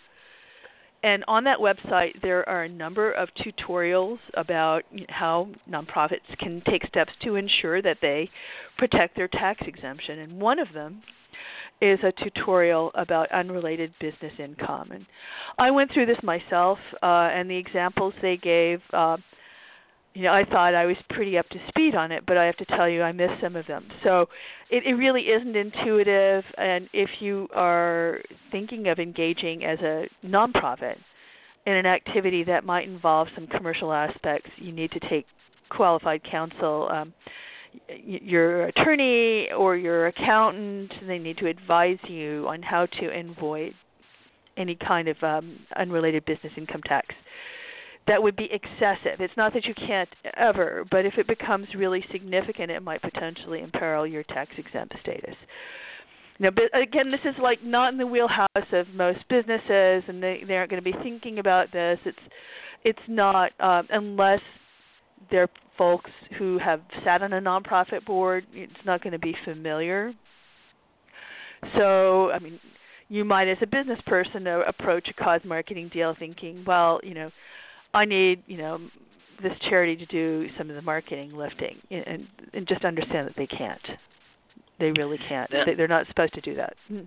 And 1.02 1.24
on 1.30 1.46
that 1.46 1.60
website, 1.60 2.22
there 2.22 2.48
are 2.50 2.64
a 2.64 2.70
number 2.70 3.14
of 3.14 3.30
tutorials 3.36 4.18
about 4.34 4.84
how 5.08 5.48
nonprofits 5.70 6.38
can 6.40 6.62
take 6.70 6.86
steps 6.88 7.14
to 7.24 7.36
ensure 7.36 7.82
that 7.82 8.00
they 8.02 8.30
protect 8.78 9.16
their 9.16 9.30
tax 9.30 9.62
exemption. 9.66 10.20
And 10.20 10.42
one 10.42 10.60
of 10.60 10.74
them 10.74 11.02
is 11.82 12.00
a 12.04 12.12
tutorial 12.24 12.92
about 12.96 13.32
unrelated 13.32 13.94
business 14.00 14.34
income. 14.38 14.92
And 14.92 15.06
I 15.58 15.72
went 15.72 15.92
through 15.94 16.08
this 16.08 16.22
myself, 16.24 16.78
uh, 17.02 17.30
and 17.34 17.50
the 17.50 17.56
examples 17.56 18.14
they 18.22 18.38
gave, 18.38 18.82
uh, 18.94 19.18
you 20.14 20.24
know, 20.24 20.34
I 20.34 20.44
thought 20.44 20.76
I 20.76 20.86
was 20.86 20.98
pretty 21.12 21.38
up 21.38 21.48
to 21.50 21.58
speed 21.70 21.96
on 21.96 22.12
it, 22.12 22.26
but 22.26 22.36
I 22.36 22.46
have 22.46 22.58
to 22.58 22.66
tell 22.66 22.90
you, 22.90 23.02
I 23.02 23.12
missed 23.12 23.42
some 23.42 23.56
of 23.56 23.66
them. 23.68 23.86
So 24.04 24.28
it, 24.70 24.84
it 24.86 24.96
really 24.96 25.22
isn't 25.22 25.56
intuitive, 25.56 26.44
and 26.58 26.90
if 26.94 27.10
you 27.20 27.48
are 27.56 28.20
thinking 28.52 28.88
of 28.88 29.00
engaging 29.00 29.64
as 29.64 29.80
a 29.80 30.08
nonprofit 30.26 30.96
in 31.66 31.74
an 31.74 31.86
activity 31.86 32.44
that 32.46 32.66
might 32.66 32.88
involve 32.88 33.28
some 33.36 33.48
commercial 33.48 33.94
aspects, 33.94 34.50
you 34.58 34.72
need 34.72 34.92
to 34.92 35.00
take 35.02 35.26
qualified 35.70 36.22
counsel. 36.30 36.90
Um, 36.92 37.14
your 37.88 38.66
attorney 38.66 39.50
or 39.52 39.76
your 39.76 40.08
accountant 40.08 40.92
they 41.08 41.20
need 41.20 41.38
to 41.38 41.48
advise 41.48 41.98
you 42.08 42.46
on 42.48 42.62
how 42.62 42.86
to 42.86 43.08
avoid 43.08 43.74
any 44.58 44.76
kind 44.76 45.08
of 45.08 45.22
um, 45.24 45.60
unrelated 45.76 46.26
business 46.26 46.52
income 46.58 46.82
tax 46.84 47.16
that 48.10 48.22
would 48.22 48.36
be 48.36 48.50
excessive. 48.52 49.20
It's 49.20 49.38
not 49.38 49.54
that 49.54 49.66
you 49.66 49.76
can't 49.76 50.10
ever, 50.36 50.84
but 50.90 51.06
if 51.06 51.14
it 51.20 51.28
becomes 51.28 51.68
really 51.76 52.04
significant, 52.12 52.72
it 52.72 52.82
might 52.82 53.04
potentially 53.04 53.62
imperil 53.62 54.08
your 54.08 54.24
tax 54.24 54.52
exempt 54.58 54.96
status. 55.02 55.36
Now, 56.40 56.50
but 56.50 56.76
again, 56.76 57.12
this 57.12 57.20
is 57.24 57.36
like 57.40 57.64
not 57.64 57.94
in 57.94 58.00
the 58.00 58.08
wheelhouse 58.08 58.48
of 58.72 58.88
most 58.96 59.20
businesses, 59.30 60.04
and 60.08 60.24
they 60.24 60.44
they 60.48 60.56
aren't 60.56 60.72
going 60.72 60.84
to 60.84 60.92
be 60.92 60.98
thinking 61.04 61.38
about 61.38 61.72
this. 61.72 62.00
It's 62.06 62.18
it's 62.84 63.00
not 63.08 63.52
um, 63.60 63.88
unless 63.92 64.42
they're 65.32 65.50
folks 65.78 66.12
who 66.38 66.58
have 66.60 66.82
sat 67.04 67.22
on 67.22 67.34
a 67.34 67.42
nonprofit 67.42 68.06
board, 68.06 68.46
it's 68.54 68.74
not 68.86 69.02
going 69.02 69.14
to 69.14 69.20
be 69.20 69.36
familiar. 69.46 70.14
So, 71.78 72.32
I 72.32 72.40
mean, 72.40 72.60
you 73.08 73.26
might, 73.26 73.48
as 73.48 73.58
a 73.62 73.68
business 73.68 74.00
person, 74.06 74.48
uh, 74.48 74.60
approach 74.68 75.08
a 75.10 75.14
cause 75.14 75.42
marketing 75.46 75.90
deal 75.92 76.16
thinking, 76.18 76.64
well, 76.66 77.00
you 77.04 77.14
know, 77.14 77.32
I 77.94 78.06
need, 78.06 78.44
you 78.46 78.58
know, 78.58 78.80
this 79.42 79.54
charity 79.70 79.96
to 79.96 80.06
do 80.06 80.48
some 80.58 80.70
of 80.70 80.76
the 80.76 80.82
marketing 80.82 81.34
lifting, 81.34 81.78
and 81.90 82.28
and 82.54 82.68
just 82.68 82.84
understand 82.84 83.28
that 83.28 83.36
they 83.38 83.48
can't. 83.48 83.82
They 84.80 84.92
really 84.98 85.18
can't. 85.30 85.52
Now, 85.52 85.64
they, 85.66 85.82
are 85.82 85.88
not 85.88 86.08
supposed 86.08 86.34
to 86.34 86.42
do 86.42 86.56
that. 86.56 86.76
Hmm. 86.88 87.02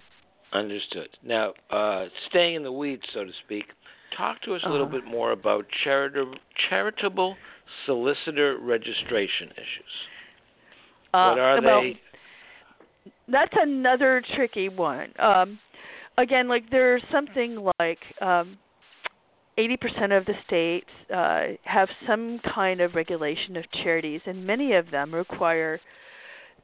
Understood. 0.52 1.08
Now, 1.22 1.52
uh, 1.70 2.06
staying 2.28 2.56
in 2.56 2.62
the 2.62 2.72
weeds, 2.72 3.02
so 3.14 3.24
to 3.24 3.30
speak, 3.44 3.64
talk 4.16 4.42
to 4.42 4.54
us 4.54 4.62
a 4.64 4.70
little 4.70 4.86
uh, 4.86 4.90
bit 4.90 5.04
more 5.04 5.32
about 5.32 5.64
charitable 5.84 6.34
charitable 6.68 7.36
solicitor 7.86 8.58
registration 8.60 9.48
issues. 9.52 9.92
Uh, 11.14 11.30
what 11.30 11.38
are 11.38 11.62
well, 11.62 11.82
they? 11.82 12.00
That's 13.28 13.52
another 13.54 14.22
tricky 14.34 14.68
one. 14.68 15.12
Um, 15.18 15.58
again, 16.18 16.48
like 16.48 16.70
there's 16.70 17.02
something 17.10 17.68
like 17.78 17.98
um, 18.20 18.58
80% 19.58 20.16
of 20.16 20.24
the 20.24 20.34
states 20.46 20.88
uh, 21.14 21.58
have 21.64 21.88
some 22.06 22.40
kind 22.54 22.80
of 22.80 22.94
regulation 22.94 23.56
of 23.56 23.64
charities, 23.82 24.20
and 24.26 24.46
many 24.46 24.72
of 24.74 24.90
them 24.90 25.14
require 25.14 25.80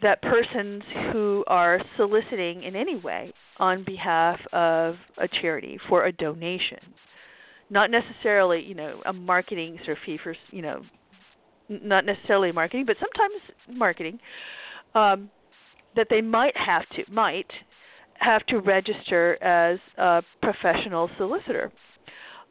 that 0.01 0.23
persons 0.23 0.83
who 1.13 1.45
are 1.49 1.81
soliciting 1.97 2.63
in 2.63 2.77
any 2.77 2.97
way 2.97 3.33
on 3.59 3.85
behalf 3.85 4.39
of 4.53 4.95
a 5.19 5.29
charity 5.41 5.79
for 5.89 6.07
a 6.07 6.13
donation, 6.13 6.79
not 7.69 7.91
necessarily, 7.91 8.63
you 8.63 8.75
know, 8.75 9.03
a 9.07 9.13
marketing 9.13 9.77
sort 9.85 9.99
of 9.99 10.03
fee 10.07 10.19
for, 10.23 10.35
you 10.51 10.63
know, 10.63 10.83
not 11.69 12.05
necessarily 12.05 12.53
marketing, 12.53 12.87
but 12.87 12.97
sometimes 12.99 13.79
marketing, 13.79 14.19
um, 14.95 15.31
that 15.97 16.07
they 16.11 16.21
might 16.21 16.57
have 16.57 16.83
to 16.91 17.05
might 17.11 17.51
have 18.15 18.45
to 18.47 18.59
register 18.59 19.43
as 19.43 19.79
a 19.97 20.23
professional 20.43 21.09
solicitor. 21.19 21.71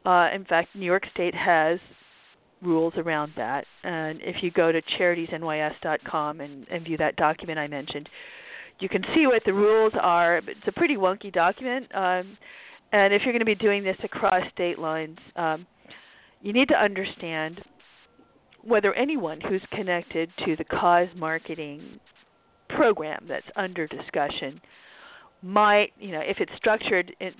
Uh, 0.06 0.28
in 0.34 0.44
fact, 0.44 0.74
New 0.74 0.86
York 0.86 1.04
State 1.12 1.34
has 1.34 1.78
rules 2.62 2.94
around 2.96 3.32
that, 3.36 3.66
and 3.84 4.18
if 4.22 4.42
you 4.42 4.50
go 4.50 4.72
to 4.72 4.80
charitiesnys.com 4.98 6.40
and, 6.40 6.66
and 6.68 6.84
view 6.84 6.96
that 6.96 7.16
document 7.16 7.58
I 7.58 7.66
mentioned, 7.66 8.08
you 8.80 8.88
can 8.88 9.02
see 9.14 9.26
what 9.26 9.42
the 9.44 9.52
rules 9.52 9.92
are. 10.00 10.38
It's 10.38 10.66
a 10.66 10.72
pretty 10.72 10.96
wonky 10.96 11.32
document, 11.32 11.86
um, 11.94 12.38
and 12.92 13.12
if 13.12 13.22
you're 13.22 13.32
going 13.32 13.40
to 13.40 13.44
be 13.44 13.54
doing 13.54 13.84
this 13.84 13.96
across 14.02 14.42
state 14.52 14.78
lines, 14.78 15.18
um, 15.36 15.66
you 16.40 16.52
need 16.52 16.68
to 16.68 16.74
understand 16.74 17.60
whether 18.62 18.94
anyone 18.94 19.40
who's 19.40 19.62
connected 19.72 20.30
to 20.44 20.56
the 20.56 20.64
cause 20.64 21.08
marketing 21.16 22.00
program 22.68 23.24
that's 23.28 23.46
under 23.56 23.86
discussion 23.86 24.60
might, 25.42 25.92
you 25.98 26.12
know, 26.12 26.20
if 26.20 26.38
it's 26.40 26.52
structured 26.56 27.14
in 27.20 27.32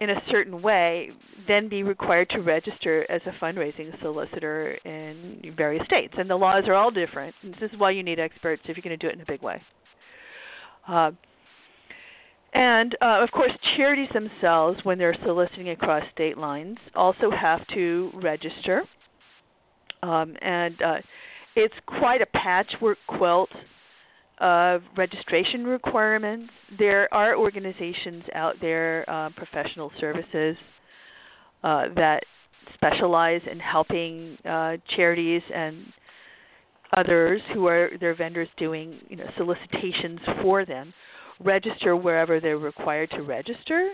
in 0.00 0.08
a 0.08 0.22
certain 0.30 0.62
way, 0.62 1.10
then 1.46 1.68
be 1.68 1.82
required 1.82 2.28
to 2.30 2.38
register 2.40 3.06
as 3.10 3.20
a 3.26 3.44
fundraising 3.44 3.92
solicitor 4.00 4.72
in 4.86 5.54
various 5.54 5.84
states. 5.84 6.14
And 6.16 6.28
the 6.28 6.36
laws 6.36 6.64
are 6.68 6.74
all 6.74 6.90
different. 6.90 7.34
This 7.44 7.70
is 7.70 7.78
why 7.78 7.90
you 7.90 8.02
need 8.02 8.18
experts 8.18 8.62
if 8.64 8.78
you're 8.78 8.82
going 8.82 8.96
to 8.98 9.06
do 9.06 9.08
it 9.08 9.14
in 9.14 9.20
a 9.20 9.26
big 9.26 9.42
way. 9.42 9.60
Uh, 10.88 11.10
and 12.54 12.96
uh, 13.02 13.22
of 13.22 13.30
course, 13.30 13.52
charities 13.76 14.08
themselves, 14.14 14.80
when 14.84 14.96
they're 14.96 15.16
soliciting 15.22 15.68
across 15.68 16.02
state 16.12 16.38
lines, 16.38 16.78
also 16.94 17.30
have 17.30 17.66
to 17.74 18.10
register 18.14 18.84
um, 20.02 20.36
and 20.42 20.80
uh, 20.82 20.98
it's 21.56 21.74
quite 21.86 22.22
a 22.22 22.26
patchwork 22.26 22.98
quilt 23.06 23.50
of 24.38 24.82
registration 24.96 25.64
requirements. 25.64 26.52
There 26.78 27.12
are 27.12 27.36
organizations 27.36 28.24
out 28.34 28.56
there, 28.60 29.04
uh, 29.08 29.30
professional 29.36 29.92
services, 30.00 30.56
uh, 31.62 31.86
that 31.96 32.20
specialize 32.74 33.42
in 33.50 33.58
helping 33.58 34.38
uh, 34.44 34.76
charities 34.96 35.42
and 35.54 35.84
others 36.96 37.40
who 37.52 37.66
are 37.66 37.90
their 38.00 38.14
vendors 38.14 38.48
doing 38.56 38.98
you 39.08 39.16
know 39.16 39.26
solicitations 39.36 40.18
for 40.42 40.64
them 40.64 40.92
register 41.42 41.96
wherever 41.96 42.40
they're 42.40 42.58
required 42.58 43.10
to 43.10 43.22
register. 43.22 43.90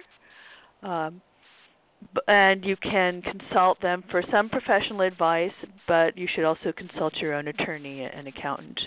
Um, 0.82 1.20
and 2.28 2.64
you 2.64 2.76
can 2.76 3.22
consult 3.22 3.80
them 3.80 4.03
for 4.11 4.22
some 4.30 4.49
professional 4.49 5.03
advice, 5.03 5.53
but 5.86 6.16
you 6.16 6.26
should 6.34 6.44
also 6.44 6.72
consult 6.76 7.14
your 7.16 7.34
own 7.34 7.49
attorney 7.49 8.03
and 8.03 8.26
accountant 8.28 8.78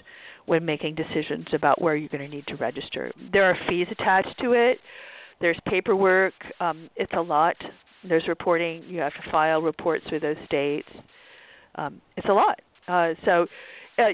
when 0.45 0.66
making 0.66 0.95
decisions 0.95 1.47
about 1.53 1.82
where 1.82 1.95
you're 1.95 2.10
going 2.10 2.28
to 2.28 2.36
need 2.36 2.47
to 2.47 2.55
register. 2.55 3.12
There 3.32 3.45
are 3.45 3.57
fees 3.68 3.88
attached 3.91 4.38
to 4.41 4.53
it. 4.53 4.80
There's 5.41 5.60
paperwork. 5.68 6.34
Um, 6.60 6.89
it's 6.95 7.14
a 7.16 7.22
lot. 7.22 7.55
There's 8.07 8.28
reporting. 8.28 8.84
You 8.88 8.99
have 9.01 9.14
to 9.14 9.32
file 9.32 9.62
reports 9.62 10.05
with 10.12 10.22
those 10.22 10.38
states. 10.45 10.88
Um, 11.76 12.01
it's 12.18 12.28
a 12.28 12.34
lot. 12.34 12.60
Uh, 12.88 13.14
so 13.26 13.45
uh, 13.97 14.10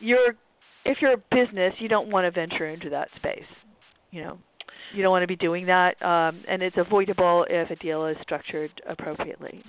you're 0.00 0.34
if 0.84 0.98
you're 1.00 1.14
a 1.14 1.22
business, 1.34 1.74
you 1.78 1.88
don't 1.88 2.10
want 2.10 2.26
to 2.26 2.30
venture 2.30 2.68
into 2.68 2.90
that 2.90 3.08
space. 3.16 3.42
You 4.10 4.22
know, 4.22 4.38
you 4.96 5.02
don't 5.02 5.10
want 5.10 5.22
to 5.22 5.28
be 5.28 5.36
doing 5.36 5.66
that, 5.66 6.00
um, 6.02 6.42
and 6.48 6.62
it's 6.62 6.76
avoidable 6.78 7.46
if 7.48 7.70
a 7.70 7.76
deal 7.76 8.06
is 8.06 8.16
structured 8.22 8.70
appropriately. 8.88 9.62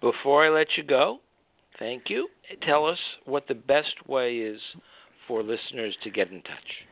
Before 0.00 0.44
I 0.44 0.48
let 0.48 0.66
you 0.76 0.82
go, 0.82 1.20
thank 1.78 2.04
you. 2.08 2.28
Tell 2.62 2.86
us 2.86 2.98
what 3.24 3.46
the 3.48 3.54
best 3.54 3.94
way 4.06 4.38
is 4.38 4.60
for 5.28 5.42
listeners 5.42 5.94
to 6.02 6.10
get 6.10 6.30
in 6.30 6.42
touch. 6.42 6.86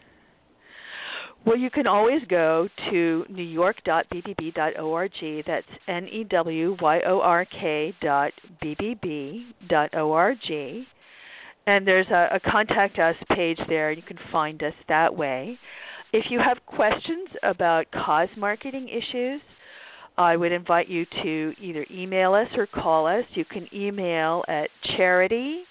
Well, 1.46 1.56
you 1.56 1.70
can 1.70 1.86
always 1.86 2.20
go 2.28 2.68
to 2.90 3.24
newyork.bbb.org. 3.30 5.44
That's 5.46 5.66
N 5.86 6.08
E 6.08 6.24
W 6.24 6.76
Y 6.80 7.00
O 7.06 7.20
R 7.20 7.44
K 7.44 7.94
dot 8.00 8.32
B-B-B 8.60 9.54
dot 9.68 9.94
O-R-G. 9.94 10.84
And 11.66 11.86
there's 11.86 12.08
a, 12.08 12.30
a 12.34 12.40
contact 12.40 12.98
us 12.98 13.14
page 13.34 13.60
there. 13.68 13.92
You 13.92 14.02
can 14.02 14.18
find 14.32 14.60
us 14.62 14.74
that 14.88 15.14
way. 15.14 15.58
If 16.12 16.30
you 16.30 16.40
have 16.40 16.58
questions 16.66 17.28
about 17.42 17.90
cause 17.90 18.28
marketing 18.36 18.88
issues, 18.88 19.40
I 20.16 20.36
would 20.36 20.52
invite 20.52 20.88
you 20.88 21.04
to 21.22 21.52
either 21.60 21.84
email 21.90 22.34
us 22.34 22.48
or 22.56 22.66
call 22.66 23.06
us. 23.06 23.24
You 23.34 23.44
can 23.44 23.68
email 23.74 24.44
at 24.48 24.70
charity 24.96 25.64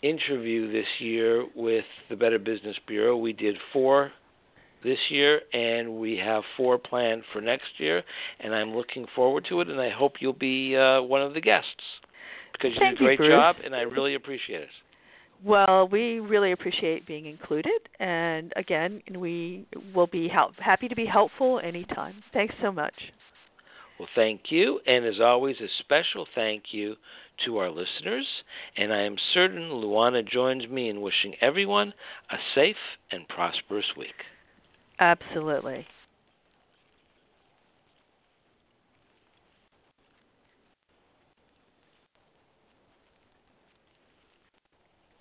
interview 0.03 0.71
this 0.71 0.85
year 0.99 1.45
with 1.55 1.85
the 2.09 2.15
Better 2.15 2.37
Business 2.37 2.75
Bureau. 2.85 3.17
We 3.17 3.33
did 3.33 3.55
four 3.71 4.11
this 4.83 4.99
year, 5.09 5.41
and 5.53 5.97
we 5.99 6.17
have 6.17 6.43
four 6.57 6.77
planned 6.77 7.23
for 7.31 7.41
next 7.41 7.79
year, 7.79 8.03
and 8.39 8.53
I'm 8.53 8.75
looking 8.75 9.05
forward 9.15 9.45
to 9.49 9.61
it, 9.61 9.69
and 9.69 9.79
I 9.79 9.89
hope 9.89 10.15
you'll 10.19 10.33
be 10.33 10.75
uh, 10.75 11.01
one 11.01 11.21
of 11.21 11.33
the 11.33 11.41
guests 11.41 11.67
because 12.51 12.71
you 12.73 12.79
Thank 12.79 12.97
did 12.97 13.03
a 13.03 13.15
great 13.15 13.19
you, 13.19 13.29
job, 13.29 13.57
and 13.63 13.75
I 13.75 13.81
really 13.81 14.15
appreciate 14.15 14.61
it. 14.61 14.69
Well, 15.43 15.89
we 15.91 16.19
really 16.19 16.53
appreciate 16.53 17.05
being 17.05 17.25
included, 17.25 17.79
and 17.99 18.53
again, 18.55 19.01
we 19.17 19.65
will 19.93 20.07
be 20.07 20.29
help- 20.29 20.55
happy 20.57 20.87
to 20.87 20.95
be 20.95 21.05
helpful 21.05 21.59
anytime. 21.61 22.15
Thanks 22.31 22.55
so 22.61 22.71
much. 22.71 22.93
Well, 23.99 24.07
thank 24.15 24.51
you, 24.51 24.79
and 24.87 25.05
as 25.05 25.19
always, 25.19 25.57
a 25.59 25.67
special 25.79 26.25
thank 26.33 26.63
you 26.71 26.95
to 27.45 27.57
our 27.57 27.69
listeners, 27.69 28.25
and 28.77 28.93
I 28.93 29.01
am 29.01 29.17
certain 29.33 29.69
Luana 29.69 30.27
joins 30.27 30.67
me 30.67 30.89
in 30.89 31.01
wishing 31.01 31.35
everyone 31.41 31.93
a 32.31 32.37
safe 32.55 32.75
and 33.11 33.27
prosperous 33.27 33.85
week. 33.97 34.15
Absolutely. 34.99 35.85